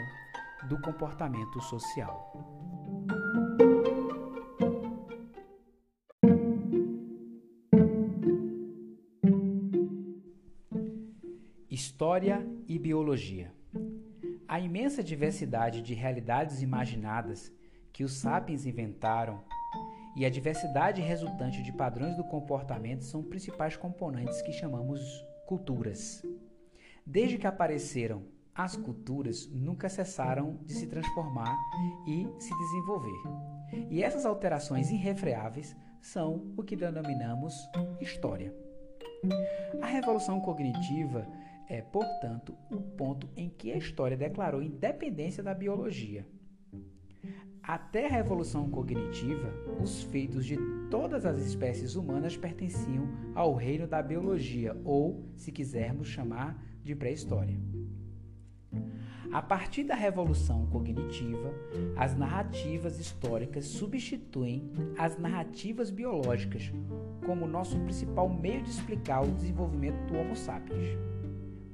[0.66, 2.32] do comportamento social.
[11.70, 13.52] História e Biologia.
[14.48, 17.52] A imensa diversidade de realidades imaginadas
[17.92, 19.44] que os sapiens inventaram
[20.16, 25.00] e a diversidade resultante de padrões do comportamento são principais componentes que chamamos
[25.46, 26.22] culturas.
[27.06, 28.24] Desde que apareceram
[28.58, 31.56] as culturas, nunca cessaram de se transformar
[32.08, 33.22] e se desenvolver.
[33.88, 37.54] E essas alterações irrefreáveis são o que denominamos
[38.00, 38.52] história.
[39.80, 41.24] A revolução cognitiva
[41.68, 46.26] é, portanto, o ponto em que a história declarou independência da biologia.
[47.62, 50.56] Até a revolução cognitiva, os feitos de
[50.90, 57.60] todas as espécies humanas pertenciam ao reino da biologia, ou, se quisermos chamar, de pré-história.
[59.30, 61.52] A partir da revolução cognitiva,
[61.96, 66.72] as narrativas históricas substituem as narrativas biológicas
[67.26, 70.96] como nosso principal meio de explicar o desenvolvimento do Homo sapiens.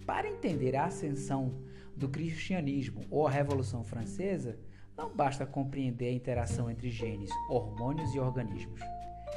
[0.05, 1.55] Para entender a ascensão
[1.97, 4.59] do cristianismo ou a Revolução Francesa,
[4.97, 8.81] não basta compreender a interação entre genes, hormônios e organismos.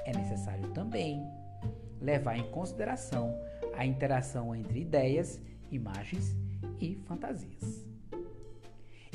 [0.05, 1.23] É necessário também
[2.01, 3.39] levar em consideração
[3.75, 5.39] a interação entre ideias,
[5.71, 6.35] imagens
[6.79, 7.85] e fantasias.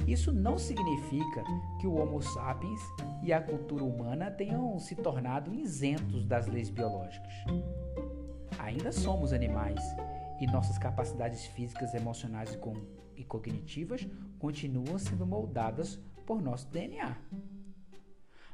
[0.06, 1.44] Isso não significa
[1.80, 2.80] que o Homo sapiens
[3.22, 7.32] e a cultura humana tenham se tornado isentos das leis biológicas.
[8.58, 9.80] Ainda somos animais
[10.40, 12.58] e nossas capacidades físicas, emocionais
[13.16, 14.06] e cognitivas
[14.38, 17.16] continuam sendo moldadas por nosso DNA.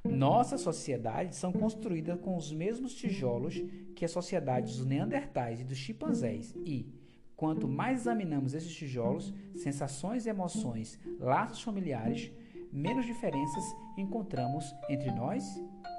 [0.04, 3.62] Nossas sociedades são construídas com os mesmos tijolos
[3.96, 6.92] que as sociedades dos neandertais e dos chimpanzés e,
[7.39, 12.32] Quanto mais examinamos esses tijolos, sensações e emoções, laços familiares,
[12.72, 13.64] menos diferenças
[13.97, 15.45] encontramos entre nós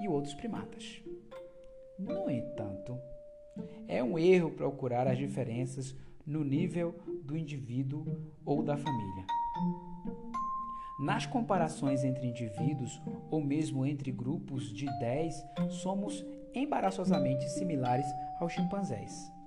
[0.01, 1.01] e outros primatas.
[1.97, 2.99] No entanto,
[3.87, 5.95] é um erro procurar as diferenças
[6.27, 8.05] no nível do indivíduo
[8.43, 9.25] ou da família.
[10.99, 18.07] Nas comparações entre indivíduos ou mesmo entre grupos de 10, somos embaraçosamente similares
[18.41, 19.38] aos chimpanzés.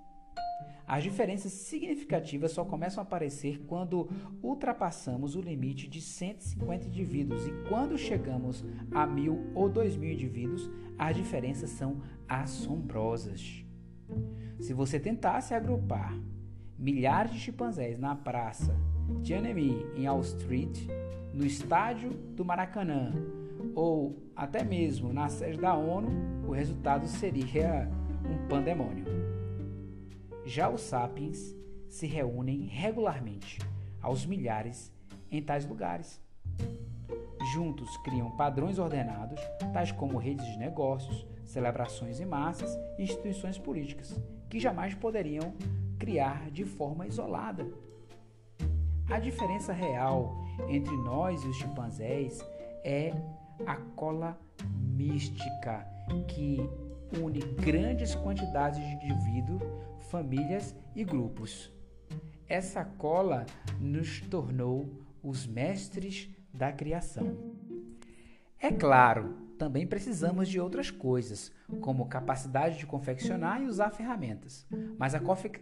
[0.87, 4.09] As diferenças significativas só começam a aparecer quando
[4.43, 10.71] ultrapassamos o limite de 150 indivíduos e quando chegamos a mil ou dois mil indivíduos,
[10.99, 13.65] as diferenças são assombrosas.
[14.61, 16.17] Se você tentasse agrupar
[16.79, 18.77] milhares de chimpanzés na praça
[19.23, 20.87] Tiananmen em Wall Street,
[21.33, 23.13] no estádio do Maracanã
[23.75, 26.11] ou até mesmo na sede da ONU,
[26.47, 27.89] o resultado seria
[28.25, 29.32] um pandemônio.
[30.45, 31.55] Já os sapiens
[31.89, 33.61] se reúnem regularmente,
[34.01, 34.93] aos milhares,
[35.31, 36.21] em tais lugares.
[37.53, 39.41] Juntos criam padrões ordenados,
[39.73, 45.55] tais como redes de negócios, celebrações em massas e instituições políticas, que jamais poderiam
[45.99, 47.67] criar de forma isolada.
[49.09, 50.35] A diferença real
[50.69, 52.45] entre nós e os chimpanzés
[52.83, 53.13] é
[53.67, 54.39] a cola
[54.77, 55.87] mística
[56.27, 56.59] que
[57.21, 59.63] une grandes quantidades de indivíduos
[60.13, 61.73] famílias e grupos.
[62.47, 63.47] Essa cola
[63.81, 67.57] nos tornou os mestres da criação.
[68.59, 71.51] É claro, também precisamos de outras coisas,
[71.81, 74.67] como capacidade de confeccionar e usar ferramentas.
[74.99, 75.21] Mas a,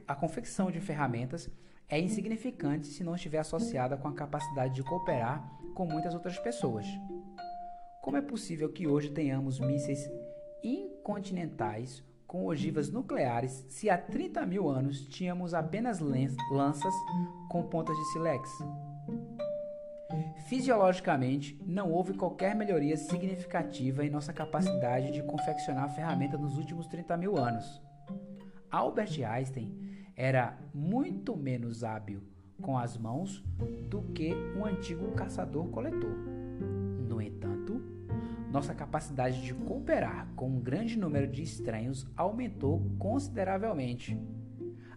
[0.08, 1.48] a confecção de ferramentas
[1.88, 6.86] é insignificante se não estiver associada com a capacidade de cooperar com muitas outras pessoas.
[8.02, 10.10] Como é possível que hoje tenhamos mísseis
[10.60, 16.94] incontinentais com ogivas nucleares se há 30 mil anos tínhamos apenas lanças
[17.50, 18.48] com pontas de sílex?
[20.48, 27.16] Fisiologicamente, não houve qualquer melhoria significativa em nossa capacidade de confeccionar ferramenta nos últimos 30
[27.16, 27.82] mil anos.
[28.70, 32.22] Albert Einstein era muito menos hábil
[32.62, 33.44] com as mãos
[33.88, 36.14] do que um antigo caçador-coletor.
[37.08, 37.59] No entanto,
[38.50, 44.20] nossa capacidade de cooperar com um grande número de estranhos aumentou consideravelmente.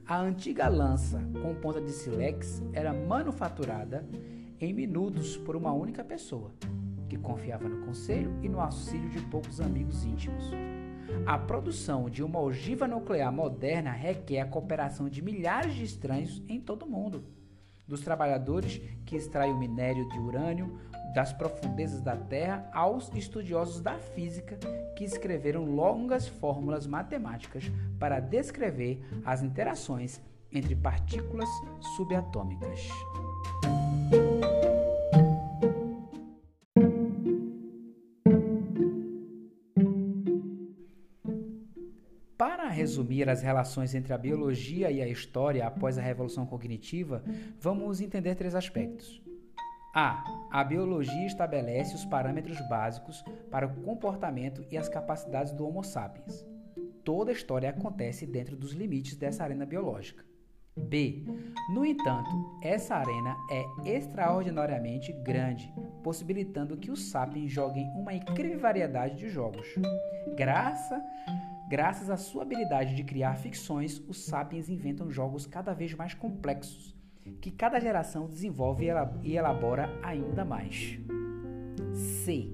[0.05, 4.05] A antiga lança com ponta de silex era manufaturada
[4.59, 6.51] em minutos por uma única pessoa,
[7.07, 10.51] que confiava no conselho e no auxílio de poucos amigos íntimos.
[11.25, 16.59] A produção de uma ogiva nuclear moderna requer a cooperação de milhares de estranhos em
[16.59, 17.23] todo o mundo.
[17.87, 20.79] Dos trabalhadores que extraem o minério de urânio,
[21.13, 24.57] das profundezas da Terra aos estudiosos da física
[24.95, 30.19] que escreveram longas fórmulas matemáticas para descrever as interações
[30.51, 31.49] entre partículas
[31.95, 32.79] subatômicas.
[42.73, 47.23] Resumir as relações entre a biologia e a história após a revolução cognitiva,
[47.59, 49.21] vamos entender três aspectos.
[49.95, 50.23] A.
[50.51, 56.45] A biologia estabelece os parâmetros básicos para o comportamento e as capacidades do Homo sapiens.
[57.03, 60.25] Toda a história acontece dentro dos limites dessa arena biológica.
[60.75, 61.23] B.
[61.69, 62.29] No entanto,
[62.63, 65.71] essa arena é extraordinariamente grande,
[66.03, 69.67] possibilitando que os sapiens joguem uma incrível variedade de jogos.
[70.35, 70.99] Graça,
[71.73, 76.95] graças à sua habilidade de criar ficções, os sapiens inventam jogos cada vez mais complexos,
[77.41, 78.85] que cada geração desenvolve
[79.23, 80.99] e elabora ainda mais.
[81.95, 82.51] C.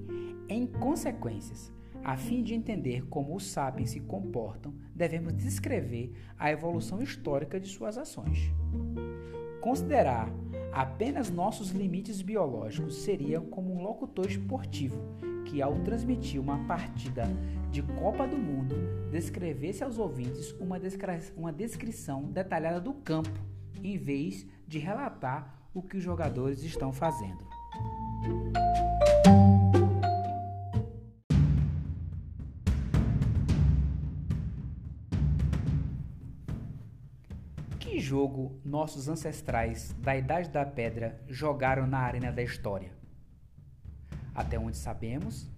[0.48, 1.70] Em consequências,
[2.02, 7.68] a fim de entender como os sapiens se comportam, devemos descrever a evolução histórica de
[7.68, 8.50] suas ações.
[9.60, 10.32] Considerar
[10.72, 14.98] apenas nossos limites biológicos seria como um locutor esportivo
[15.44, 17.24] que, ao transmitir uma partida
[17.70, 18.74] de Copa do Mundo,
[19.12, 23.30] descrevesse aos ouvintes uma, descri uma descrição detalhada do campo,
[23.82, 27.48] em vez de relatar o que os jogadores estão fazendo.
[37.78, 42.90] Que jogo nossos ancestrais da Idade da Pedra jogaram na arena da história?
[44.34, 45.48] Até onde sabemos,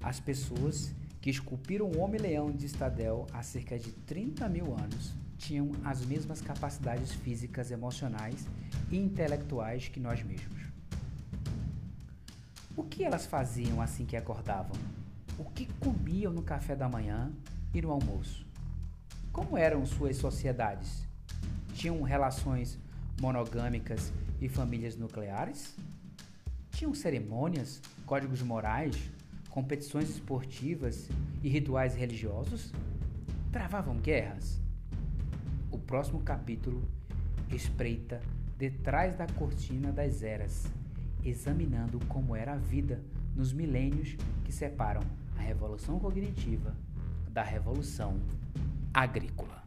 [0.00, 5.70] as pessoas que esculpiram o Homem-Leão de Stadel há cerca de 30 mil anos tinham
[5.84, 8.46] as mesmas capacidades físicas, emocionais
[8.90, 10.62] e intelectuais que nós mesmos.
[12.76, 14.76] O que elas faziam assim que acordavam?
[15.38, 17.30] O que comiam no café da manhã
[17.72, 18.46] e no almoço?
[19.32, 21.08] Como eram suas sociedades?
[21.78, 22.76] tinham relações
[23.20, 25.76] monogâmicas e famílias nucleares?
[26.72, 28.96] Tinham cerimônias, códigos morais,
[29.58, 31.08] competições esportivas
[31.42, 32.72] e rituais religiosos?
[33.50, 34.60] Travavam guerras?
[35.68, 36.80] O próximo capítulo
[37.50, 38.20] espreita
[38.56, 40.68] detrás da cortina das eras,
[41.24, 43.02] examinando como era a vida
[43.34, 45.02] nos milênios que separam
[45.36, 46.72] a revolução cognitiva
[47.28, 48.16] da revolução
[48.94, 49.57] agrícola.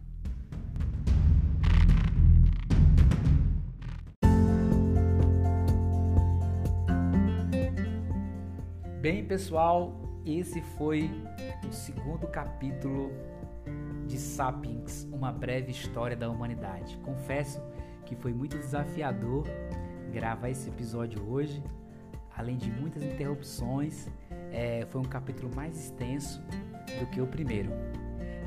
[9.02, 11.10] Bem, pessoal, esse foi
[11.68, 13.10] o segundo capítulo
[14.06, 16.95] de Sapiens, uma breve história da humanidade.
[16.97, 17.60] Confesso
[18.06, 19.47] que foi muito desafiador
[20.12, 21.64] gravar esse episódio hoje,
[22.38, 24.08] além de muitas interrupções.
[24.52, 26.39] É, foi um capítulo mais extenso
[26.99, 27.72] do que o primeiro.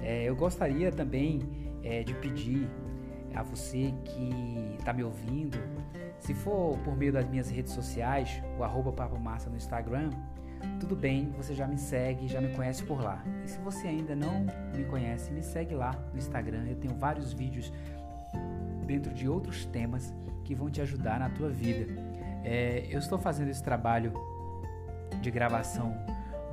[0.04, 1.40] É, eu gostaria também
[1.82, 2.68] é, de pedir
[3.34, 5.58] a você que está me ouvindo,
[6.20, 10.10] se for por meio das minhas redes sociais, o arroba Papo Massa no Instagram,
[10.80, 13.22] tudo bem, você já me segue, já me conhece por lá.
[13.44, 16.64] E se você ainda não me conhece, me segue lá no Instagram.
[16.66, 17.72] Eu tenho vários vídeos
[18.86, 20.12] dentro de outros temas
[20.44, 21.86] que vão te ajudar na tua vida.
[22.44, 24.12] É, eu estou fazendo esse trabalho
[25.20, 25.96] de gravação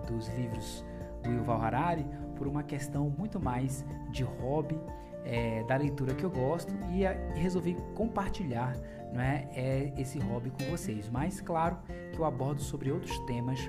[0.08, 0.86] dos livros
[1.24, 2.06] do Yuval Harari
[2.36, 4.80] por uma questão muito mais de hobby,
[5.24, 8.76] é, da leitura que eu gosto e, a, resolvi compartilhar
[9.14, 11.10] não é, é, esse hobby com vocês.
[11.10, 11.78] Mas claro
[12.12, 13.60] que eu abordo sobre outros temas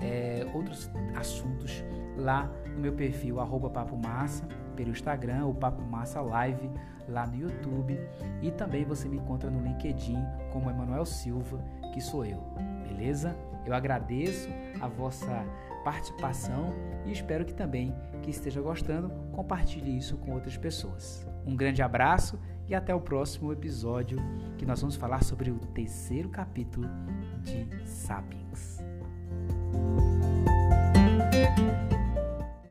[0.00, 1.84] é, outros assuntos
[2.16, 6.70] lá no meu perfil arroba Papo Massa, pelo Instagram, ou Papo Massa Live
[7.08, 7.98] lá no YouTube.
[8.40, 10.18] E também você me encontra no LinkedIn
[10.52, 11.62] como Emanuel Silva,
[11.92, 12.40] que sou eu.
[12.88, 13.36] Beleza?
[13.64, 14.48] Eu agradeço
[14.80, 15.44] a vossa
[15.84, 16.72] participação
[17.04, 21.26] e espero que também que esteja gostando, compartilhe isso com outras pessoas.
[21.44, 22.38] Um grande abraço
[22.68, 24.18] e até o próximo episódio
[24.56, 26.88] que nós vamos falar sobre o terceiro capítulo
[27.42, 28.41] de Sapiens.
[30.94, 31.91] Thank you.